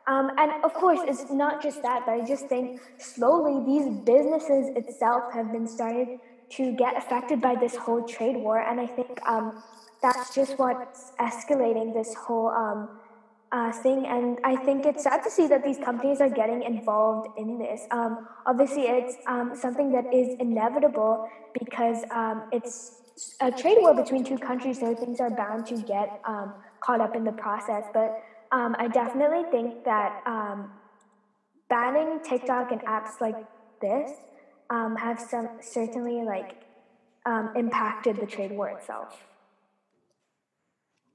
Um, 0.10 0.32
and 0.39 0.63
of 0.63 0.74
course, 0.74 1.00
it's 1.04 1.30
not 1.30 1.62
just 1.62 1.84
that, 1.84 2.02
but 2.06 2.13
I 2.13 2.26
just 2.26 2.48
think 2.48 2.82
slowly 2.98 3.63
these 3.63 3.88
businesses 4.04 4.76
itself 4.76 5.32
have 5.34 5.52
been 5.52 5.67
started 5.67 6.17
to 6.58 6.76
get 6.76 6.98
affected 6.98 7.39
by 7.41 7.56
this 7.56 7.76
whole 7.76 8.02
trade 8.02 8.36
war. 8.38 8.58
And 8.60 8.80
I 8.82 8.88
think 8.88 9.19
um, 9.28 9.62
that's 10.02 10.34
just 10.34 10.58
what's 10.58 11.12
escalating 11.19 11.93
this 11.93 12.15
whole 12.15 12.50
um, 12.50 12.89
uh, 13.52 13.72
thing, 13.72 14.06
and 14.08 14.38
I 14.43 14.56
think 14.56 14.86
it's 14.86 15.04
sad 15.04 15.24
to 15.24 15.30
see 15.30 15.48
that 15.48 15.63
these 15.63 15.78
companies 15.78 16.22
are 16.22 16.30
getting 16.30 16.62
involved 16.63 17.30
in 17.38 17.58
this. 17.58 17.82
Um, 17.91 18.28
obviously, 18.45 18.84
it's 18.84 19.15
um, 19.28 19.56
something 19.56 19.91
that 19.91 20.13
is 20.13 20.38
inevitable 20.39 21.28
because 21.60 22.04
um, 22.12 22.43
it's 22.52 23.02
a 23.41 23.52
trade 23.52 23.78
war 23.80 23.95
between 23.95 24.24
two 24.24 24.38
countries, 24.38 24.80
so 24.80 24.93
things 24.95 25.19
are 25.19 25.32
bound 25.32 25.65
to 25.67 25.78
get 25.82 26.22
caught 26.80 27.02
up 27.02 27.15
in 27.15 27.24
the 27.24 27.32
process. 27.32 27.86
But 27.91 28.22
um, 28.52 28.76
I 28.80 28.88
definitely 28.88 29.44
think 29.52 29.84
that 29.86 30.22
um, 30.26 30.72
banning 31.70 32.20
TikTok 32.24 32.72
and 32.72 32.82
apps 32.82 33.22
like 33.22 33.38
this 33.82 34.12
have 34.70 35.20
some 35.20 35.50
certainly 35.62 36.24
like 36.24 36.64
impacted 37.56 38.18
the 38.18 38.26
trade 38.26 38.52
war 38.52 38.70
itself. 38.70 39.24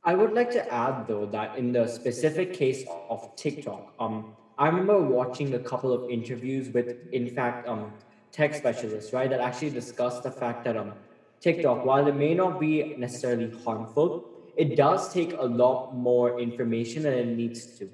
I 0.07 0.14
would 0.14 0.33
like 0.33 0.51
to 0.51 0.73
add 0.73 1.07
though 1.09 1.25
that 1.27 1.57
in 1.57 1.73
the 1.73 1.87
specific 1.87 2.53
case 2.53 2.85
of 3.09 3.35
TikTok, 3.37 3.94
um, 3.99 4.37
I 4.59 4.66
remember 4.66 5.01
watching 5.01 5.55
a 5.55 5.59
couple 5.59 5.92
of 5.92 6.11
interviews 6.11 6.68
with, 6.68 6.97
in 7.12 7.35
fact, 7.35 7.66
um, 7.66 7.90
tech 8.31 8.55
specialists, 8.55 9.12
right, 9.12 9.31
that 9.31 9.40
actually 9.40 9.70
discussed 9.70 10.23
the 10.23 10.31
fact 10.31 10.64
that 10.64 10.77
um, 10.77 10.92
TikTok, 11.40 11.85
while 11.87 12.07
it 12.07 12.14
may 12.14 12.35
not 12.35 12.61
be 12.61 12.94
necessarily 12.99 13.51
harmful, 13.64 14.25
it 14.56 14.76
does 14.76 15.12
take 15.12 15.32
a 15.34 15.44
lot 15.44 15.94
more 15.94 16.40
information 16.40 17.02
than 17.02 17.14
it 17.14 17.26
needs 17.26 17.66
to. 17.78 17.90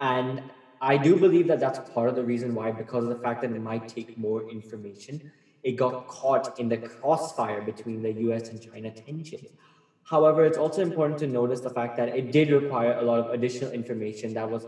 And 0.00 0.42
I 0.80 0.96
do 0.96 1.16
believe 1.16 1.46
that 1.48 1.60
that's 1.60 1.78
part 1.90 2.08
of 2.08 2.16
the 2.16 2.24
reason 2.24 2.54
why, 2.54 2.72
because 2.72 3.04
of 3.04 3.10
the 3.10 3.22
fact 3.22 3.42
that 3.42 3.50
it 3.50 3.60
might 3.60 3.86
take 3.88 4.16
more 4.16 4.48
information, 4.48 5.30
it 5.62 5.72
got 5.72 6.08
caught 6.08 6.58
in 6.58 6.68
the 6.68 6.78
crossfire 6.78 7.60
between 7.60 8.02
the 8.02 8.12
US 8.28 8.48
and 8.48 8.60
China 8.60 8.90
tensions. 8.90 9.48
However, 10.04 10.44
it's 10.44 10.58
also 10.58 10.82
important 10.82 11.18
to 11.20 11.26
notice 11.26 11.60
the 11.60 11.70
fact 11.70 11.96
that 11.98 12.08
it 12.08 12.32
did 12.32 12.50
require 12.50 12.98
a 12.98 13.02
lot 13.02 13.20
of 13.20 13.30
additional 13.30 13.70
information 13.72 14.34
that 14.34 14.50
was 14.50 14.66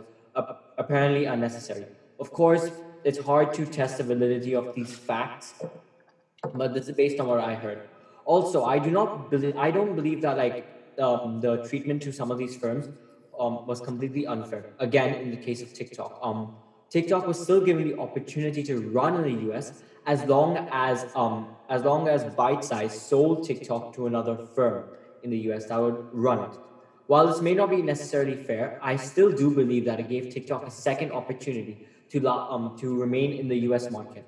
apparently 0.79 1.25
unnecessary. 1.25 1.87
Of 2.21 2.31
course, 2.31 2.71
it's 3.05 3.19
hard 3.19 3.53
to 3.55 3.67
test 3.67 3.99
the 3.99 4.05
validity 4.05 4.55
of 4.55 4.75
these 4.75 4.95
facts, 4.95 5.55
but 6.55 6.75
this 6.75 6.89
is 6.89 6.95
based 6.95 7.19
on 7.19 7.27
what 7.27 7.41
I 7.41 7.55
heard. 7.55 7.89
Also, 8.25 8.65
I 8.65 8.79
do 8.79 8.91
not 8.91 9.31
believe 9.31 9.57
I 9.57 9.73
don't 9.73 9.97
believe 9.97 10.23
that 10.23 10.37
like 10.37 10.65
um, 11.01 11.41
the 11.41 11.67
treatment 11.69 12.03
to 12.03 12.13
some 12.13 12.31
of 12.31 12.39
these 12.39 12.57
firms 12.57 12.89
um, 13.39 13.67
was 13.67 13.81
completely 13.81 14.27
unfair. 14.27 14.71
Again, 14.79 15.15
in 15.15 15.31
the 15.31 15.37
case 15.37 15.63
of 15.63 15.73
TikTok, 15.73 16.19
um, 16.23 16.55
TikTok 16.91 17.27
was 17.27 17.41
still 17.41 17.61
given 17.61 17.89
the 17.89 17.99
opportunity 17.99 18.63
to 18.65 18.81
run 18.91 19.25
in 19.25 19.37
the 19.37 19.43
U.S. 19.45 19.83
as 20.07 20.25
long 20.25 20.69
as 20.71 21.07
um, 21.15 21.57
as 21.69 21.83
long 21.83 22.09
as 22.09 22.25
ByteDance 22.25 22.91
sold 22.91 23.47
TikTok 23.47 23.95
to 23.95 24.07
another 24.07 24.37
firm 24.37 24.85
in 25.23 25.31
the 25.31 25.39
US 25.51 25.67
that 25.67 25.81
would 25.81 26.07
run 26.13 26.51
it. 26.51 26.59
While 27.07 27.27
this 27.27 27.41
may 27.41 27.55
not 27.55 27.71
be 27.71 27.81
necessarily 27.83 28.37
fair, 28.37 28.79
I 28.83 28.97
still 28.97 29.33
do 29.33 29.51
believe 29.51 29.85
that 29.87 29.99
it 30.01 30.09
gave 30.09 30.33
TikTok 30.33 30.67
a 30.67 30.71
second 30.71 31.13
opportunity 31.13 31.87
to, 32.11 32.29
um, 32.29 32.77
to 32.79 32.95
remain 32.95 33.33
in 33.33 33.49
the 33.49 33.57
US 33.71 33.91
market. 33.91 34.27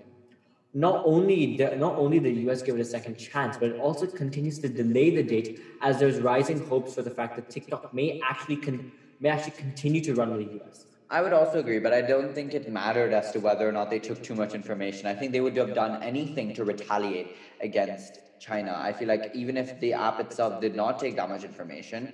Not 0.74 1.00
only, 1.04 1.46
the, 1.46 1.76
not 1.76 1.94
only 1.96 2.18
the 2.18 2.32
US 2.32 2.60
give 2.62 2.74
it 2.74 2.80
a 2.80 2.84
second 2.84 3.16
chance, 3.16 3.56
but 3.56 3.70
it 3.70 3.76
also 3.76 4.06
continues 4.06 4.58
to 4.60 4.68
delay 4.68 5.10
the 5.10 5.22
date 5.22 5.50
as 5.80 5.98
there's 5.98 6.20
rising 6.20 6.58
hopes 6.58 6.92
for 6.94 7.02
the 7.02 7.10
fact 7.10 7.36
that 7.36 7.48
TikTok 7.48 7.84
may 7.92 8.18
actually, 8.28 8.56
con- 8.56 8.82
may 9.20 9.28
actually 9.28 9.52
continue 9.52 10.00
to 10.02 10.14
run 10.14 10.30
in 10.30 10.36
the 10.38 10.44
US. 10.46 10.86
I 11.10 11.20
would 11.22 11.32
also 11.32 11.58
agree, 11.58 11.78
but 11.78 11.92
I 11.92 12.00
don't 12.02 12.32
think 12.34 12.54
it 12.54 12.66
mattered 12.68 13.12
as 13.12 13.30
to 13.32 13.40
whether 13.40 13.68
or 13.68 13.72
not 13.72 13.90
they 13.90 13.98
took 13.98 14.22
too 14.22 14.34
much 14.34 14.54
information. 14.54 15.06
I 15.08 15.14
think 15.14 15.32
they 15.32 15.40
would 15.40 15.56
have 15.56 15.72
done 15.72 15.96
anything 16.00 16.52
to 16.54 16.64
retaliate 16.64 17.30
against 17.60 18.18
China. 18.38 18.74
I 18.76 18.92
feel 18.92 19.08
like 19.08 19.28
even 19.32 19.56
if 19.56 19.78
the 19.78 19.92
app 19.92 20.18
itself 20.18 20.58
did 20.60 20.74
not 20.74 20.98
take 20.98 21.16
that 21.16 21.28
much 21.28 21.44
information, 21.44 22.10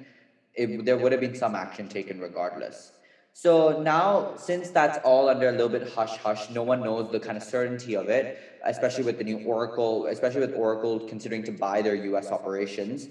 it, 0.54 0.84
there 0.84 0.98
would 0.98 1.12
have 1.12 1.20
been 1.20 1.34
some 1.34 1.54
action 1.54 1.88
taken 1.88 2.20
regardless. 2.20 2.92
So 3.32 3.80
now, 3.80 4.36
since 4.36 4.70
that's 4.70 4.98
all 5.04 5.28
under 5.28 5.48
a 5.48 5.52
little 5.52 5.68
bit 5.68 5.92
hush 5.92 6.16
hush, 6.18 6.50
no 6.50 6.62
one 6.62 6.82
knows 6.82 7.10
the 7.10 7.20
kind 7.20 7.36
of 7.36 7.42
certainty 7.42 7.94
of 7.94 8.08
it, 8.08 8.38
especially 8.64 9.04
with 9.04 9.18
the 9.18 9.24
new 9.24 9.38
Oracle, 9.46 10.06
especially 10.06 10.40
with 10.40 10.54
Oracle 10.54 11.00
considering 11.00 11.42
to 11.44 11.52
buy 11.52 11.80
their 11.80 11.94
US 11.94 12.30
operations. 12.30 13.08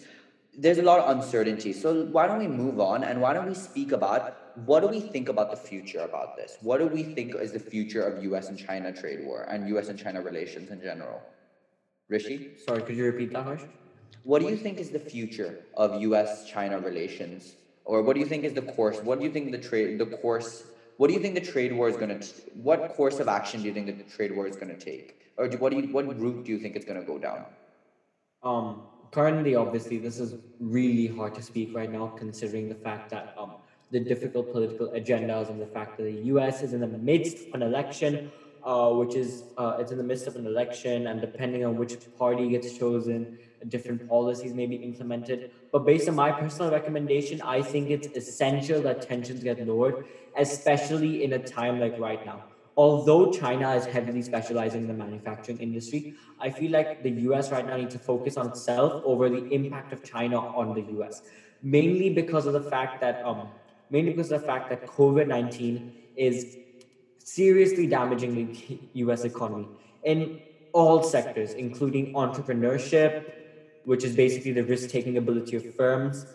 There's 0.58 0.78
a 0.78 0.84
lot 0.84 1.00
of 1.00 1.18
uncertainty. 1.18 1.74
So 1.74 2.06
why 2.06 2.28
don't 2.28 2.40
we 2.40 2.48
move 2.48 2.80
on 2.80 3.04
and 3.04 3.22
why 3.22 3.34
don't 3.34 3.48
we 3.48 3.56
speak 3.56 3.92
about 3.92 4.36
what 4.66 4.82
do 4.82 4.88
we 4.88 5.00
think 5.00 5.30
about 5.30 5.52
the 5.52 5.58
future 5.58 6.02
about 6.02 6.36
this? 6.36 6.58
What 6.62 6.80
do 6.80 6.88
we 6.88 7.04
think 7.04 7.36
is 7.36 7.52
the 7.52 7.60
future 7.60 8.02
of 8.02 8.24
US 8.24 8.50
and 8.50 8.58
China 8.58 8.92
trade 8.92 9.26
war 9.26 9.44
and 9.50 9.70
US 9.70 9.88
and 9.88 9.98
China 9.98 10.22
relations 10.22 10.70
in 10.70 10.82
general? 10.82 11.22
Rishi? 12.10 12.52
Sorry, 12.66 12.82
could 12.82 12.98
you 12.98 13.06
repeat 13.06 13.32
that, 13.34 13.44
Harsh? 13.44 13.62
What 14.24 14.42
do 14.42 14.50
you 14.50 14.58
think 14.58 14.80
is 14.80 14.90
the 14.90 15.00
future 15.00 15.64
of 15.76 16.02
US 16.02 16.50
China 16.50 16.80
relations? 16.80 17.56
Or 17.90 18.04
what 18.04 18.14
do 18.14 18.20
you 18.20 18.28
think 18.32 18.44
is 18.44 18.54
the 18.54 18.62
course? 18.62 19.00
What 19.02 19.20
do 19.20 19.26
you 19.26 19.32
think 19.32 19.52
the 19.52 19.58
trade 19.70 19.98
the 19.98 20.06
course 20.06 20.52
what 20.98 21.08
do 21.08 21.14
you 21.14 21.22
think 21.24 21.34
the 21.36 21.48
trade 21.54 21.72
war 21.72 21.88
is 21.90 21.98
going 21.98 22.14
to 22.20 22.28
what 22.70 22.90
course 22.96 23.20
of 23.20 23.28
action 23.28 23.62
do 23.62 23.68
you 23.70 23.74
think 23.74 23.88
that 23.88 23.98
the 23.98 24.10
trade 24.16 24.32
war 24.36 24.46
is 24.48 24.56
going 24.56 24.74
to 24.78 24.82
take? 24.90 25.16
Or 25.38 25.48
do, 25.48 25.58
what 25.58 25.72
do 25.72 25.78
you 25.78 25.88
what 25.98 26.06
route 26.24 26.44
do 26.46 26.52
you 26.52 26.60
think 26.60 26.76
it's 26.76 26.86
going 26.86 27.00
to 27.00 27.08
go 27.14 27.18
down? 27.18 27.46
Um 28.44 28.68
currently 29.12 29.56
obviously 29.56 29.98
this 29.98 30.20
is 30.20 30.36
really 30.60 31.08
hard 31.08 31.34
to 31.34 31.42
speak 31.42 31.74
right 31.74 31.90
now 31.90 32.06
considering 32.24 32.68
the 32.68 32.76
fact 32.88 33.10
that 33.10 33.26
um 33.36 33.56
the 33.90 34.00
difficult 34.00 34.52
political 34.52 34.88
agendas 35.00 35.50
and 35.50 35.60
the 35.60 35.72
fact 35.78 35.98
that 35.98 36.04
the 36.04 36.20
US 36.34 36.62
is 36.62 36.74
in 36.74 36.82
the 36.82 36.94
midst 37.12 37.40
of 37.48 37.56
an 37.56 37.64
election 37.64 38.20
uh, 38.64 38.92
which 38.92 39.16
is 39.16 39.44
uh, 39.58 39.74
it's 39.80 39.92
in 39.92 39.98
the 39.98 40.04
midst 40.04 40.28
of 40.28 40.36
an 40.36 40.46
election, 40.46 41.08
and 41.08 41.22
depending 41.22 41.64
on 41.64 41.76
which 41.78 41.98
party 42.18 42.50
gets 42.50 42.70
chosen, 42.72 43.28
different 43.68 44.06
policies 44.06 44.54
may 44.54 44.66
be 44.66 44.76
implemented. 44.76 45.42
But 45.72 45.86
based 45.86 46.08
on 46.08 46.16
my 46.16 46.32
personal 46.32 46.72
recommendation, 46.72 47.42
I 47.42 47.62
think 47.62 47.90
it's 47.90 48.08
essential 48.16 48.82
that 48.82 49.02
tensions 49.02 49.44
get 49.44 49.60
lowered, 49.60 49.98
especially 50.36 51.24
in 51.24 51.34
a 51.34 51.40
time 51.40 51.78
like 51.78 51.98
right 51.98 52.24
now. 52.24 52.44
Although 52.78 53.26
China 53.26 53.74
is 53.76 53.86
heavily 53.86 54.22
specializing 54.22 54.82
in 54.82 54.88
the 54.88 54.94
manufacturing 54.94 55.58
industry, 55.60 56.06
I 56.40 56.50
feel 56.50 56.72
like 56.72 57.02
the 57.02 57.12
US 57.28 57.52
right 57.52 57.66
now 57.66 57.76
needs 57.76 57.94
to 57.94 58.00
focus 58.00 58.38
on 58.38 58.48
itself 58.48 58.96
over 59.04 59.30
the 59.30 59.44
impact 59.50 59.92
of 59.92 60.02
China 60.02 60.44
on 60.54 60.74
the 60.74 60.84
US, 60.96 61.22
mainly 61.62 62.10
because 62.10 62.46
of 62.46 62.54
the 62.54 62.62
fact 62.62 63.00
that 63.02 63.20
um, 63.24 63.50
mainly 63.90 64.12
because 64.12 64.32
of 64.32 64.40
the 64.40 64.46
fact 64.46 64.70
that 64.70 64.86
COVID 64.86 65.28
nineteen 65.28 65.82
is 66.16 66.58
seriously 67.18 67.88
damaging 67.88 68.34
the 68.36 68.48
US 68.94 69.24
economy 69.24 69.70
in 70.04 70.30
all 70.74 71.02
sectors, 71.02 71.54
including 71.54 72.08
entrepreneurship, 72.14 73.14
which 73.90 74.04
is 74.04 74.16
basically 74.16 74.52
the 74.52 74.64
risk 74.64 74.88
taking 74.90 75.18
ability 75.18 75.56
of 75.56 75.64
firms, 75.76 76.28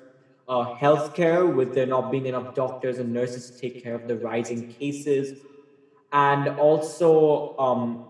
uh, 0.48 0.64
healthcare, 0.82 1.42
with 1.58 1.72
there 1.72 1.86
not 1.86 2.10
being 2.10 2.26
enough 2.26 2.52
doctors 2.52 2.98
and 2.98 3.12
nurses 3.12 3.48
to 3.48 3.56
take 3.56 3.82
care 3.82 3.94
of 3.94 4.08
the 4.08 4.16
rising 4.16 4.60
cases, 4.78 5.38
and 6.12 6.48
also 6.48 7.56
um, 7.56 8.04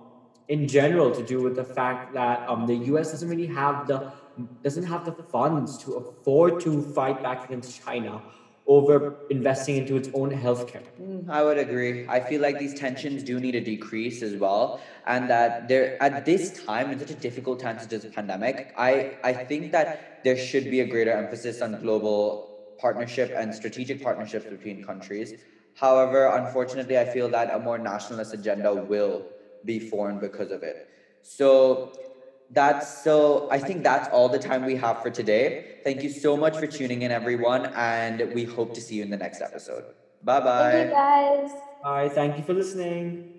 in 0.49 0.67
general 0.67 1.11
to 1.11 1.23
do 1.23 1.43
with 1.43 1.55
the 1.57 1.65
fact 1.65 2.15
that 2.15 2.43
um, 2.49 2.67
the 2.67 2.77
US 2.93 3.11
doesn't 3.11 3.29
really 3.29 3.53
have 3.63 3.87
the 3.87 3.99
doesn't 4.63 4.85
have 4.85 5.05
the 5.05 5.13
funds 5.35 5.77
to 5.85 5.93
afford 5.93 6.59
to 6.61 6.81
fight 6.81 7.23
back 7.23 7.45
against 7.45 7.83
China 7.85 8.23
over 8.67 9.07
investing 9.29 9.77
into 9.77 9.97
its 9.97 10.09
own 10.13 10.31
healthcare. 10.31 10.85
Mm, 11.01 11.29
I 11.29 11.43
would 11.43 11.59
agree. 11.59 12.01
I 12.07 12.21
feel 12.21 12.41
like 12.41 12.59
these 12.59 12.75
tensions 12.75 13.23
do 13.23 13.41
need 13.41 13.53
to 13.53 13.61
decrease 13.61 14.23
as 14.23 14.37
well, 14.37 14.75
and 15.07 15.29
that 15.31 15.57
there 15.67 15.91
at 16.01 16.25
this 16.25 16.51
time 16.53 16.93
in 16.93 16.99
such 16.99 17.11
a 17.11 17.15
difficult 17.15 17.59
time 17.59 17.79
such 17.79 17.93
as 17.93 18.05
a 18.05 18.09
pandemic, 18.09 18.65
I 18.77 19.07
I 19.23 19.33
think 19.35 19.73
that 19.73 19.93
there 20.23 20.37
should 20.37 20.69
be 20.69 20.81
a 20.81 20.87
greater 20.87 21.11
emphasis 21.13 21.61
on 21.61 21.77
global 21.77 22.43
partnership 22.79 23.33
and 23.37 23.55
strategic 23.55 24.01
partnerships 24.01 24.47
between 24.47 24.81
countries. 24.81 25.35
However, 25.75 26.27
unfortunately, 26.27 26.97
I 26.99 27.05
feel 27.05 27.29
that 27.31 27.51
a 27.51 27.59
more 27.59 27.79
nationalist 27.79 28.33
agenda 28.33 28.75
will 28.75 29.27
be 29.65 29.79
formed 29.81 30.21
because 30.21 30.51
of 30.51 30.63
it. 30.63 30.77
So 31.23 31.83
that's 32.55 32.87
so 32.87 33.45
i 33.51 33.59
think 33.59 33.83
that's 33.85 34.09
all 34.09 34.29
the 34.29 34.39
time 34.39 34.65
we 34.65 34.77
have 34.77 34.99
for 35.01 35.11
today. 35.11 35.53
Thank 35.85 36.03
you 36.03 36.09
so 36.09 36.37
much 36.37 36.59
for 36.59 36.67
tuning 36.67 37.03
in 37.03 37.11
everyone 37.11 37.67
and 37.75 38.23
we 38.29 38.45
hope 38.45 38.73
to 38.75 38.81
see 38.81 38.97
you 38.97 39.03
in 39.03 39.11
the 39.11 39.19
next 39.19 39.41
episode. 39.43 39.85
Bye 40.23 40.41
bye 40.41 40.53
thank 40.57 40.73
you 40.75 40.87
guys. 40.87 41.63
Bye. 41.83 42.09
Thank 42.09 42.39
you 42.39 42.45
for 42.45 42.55
listening 42.55 43.34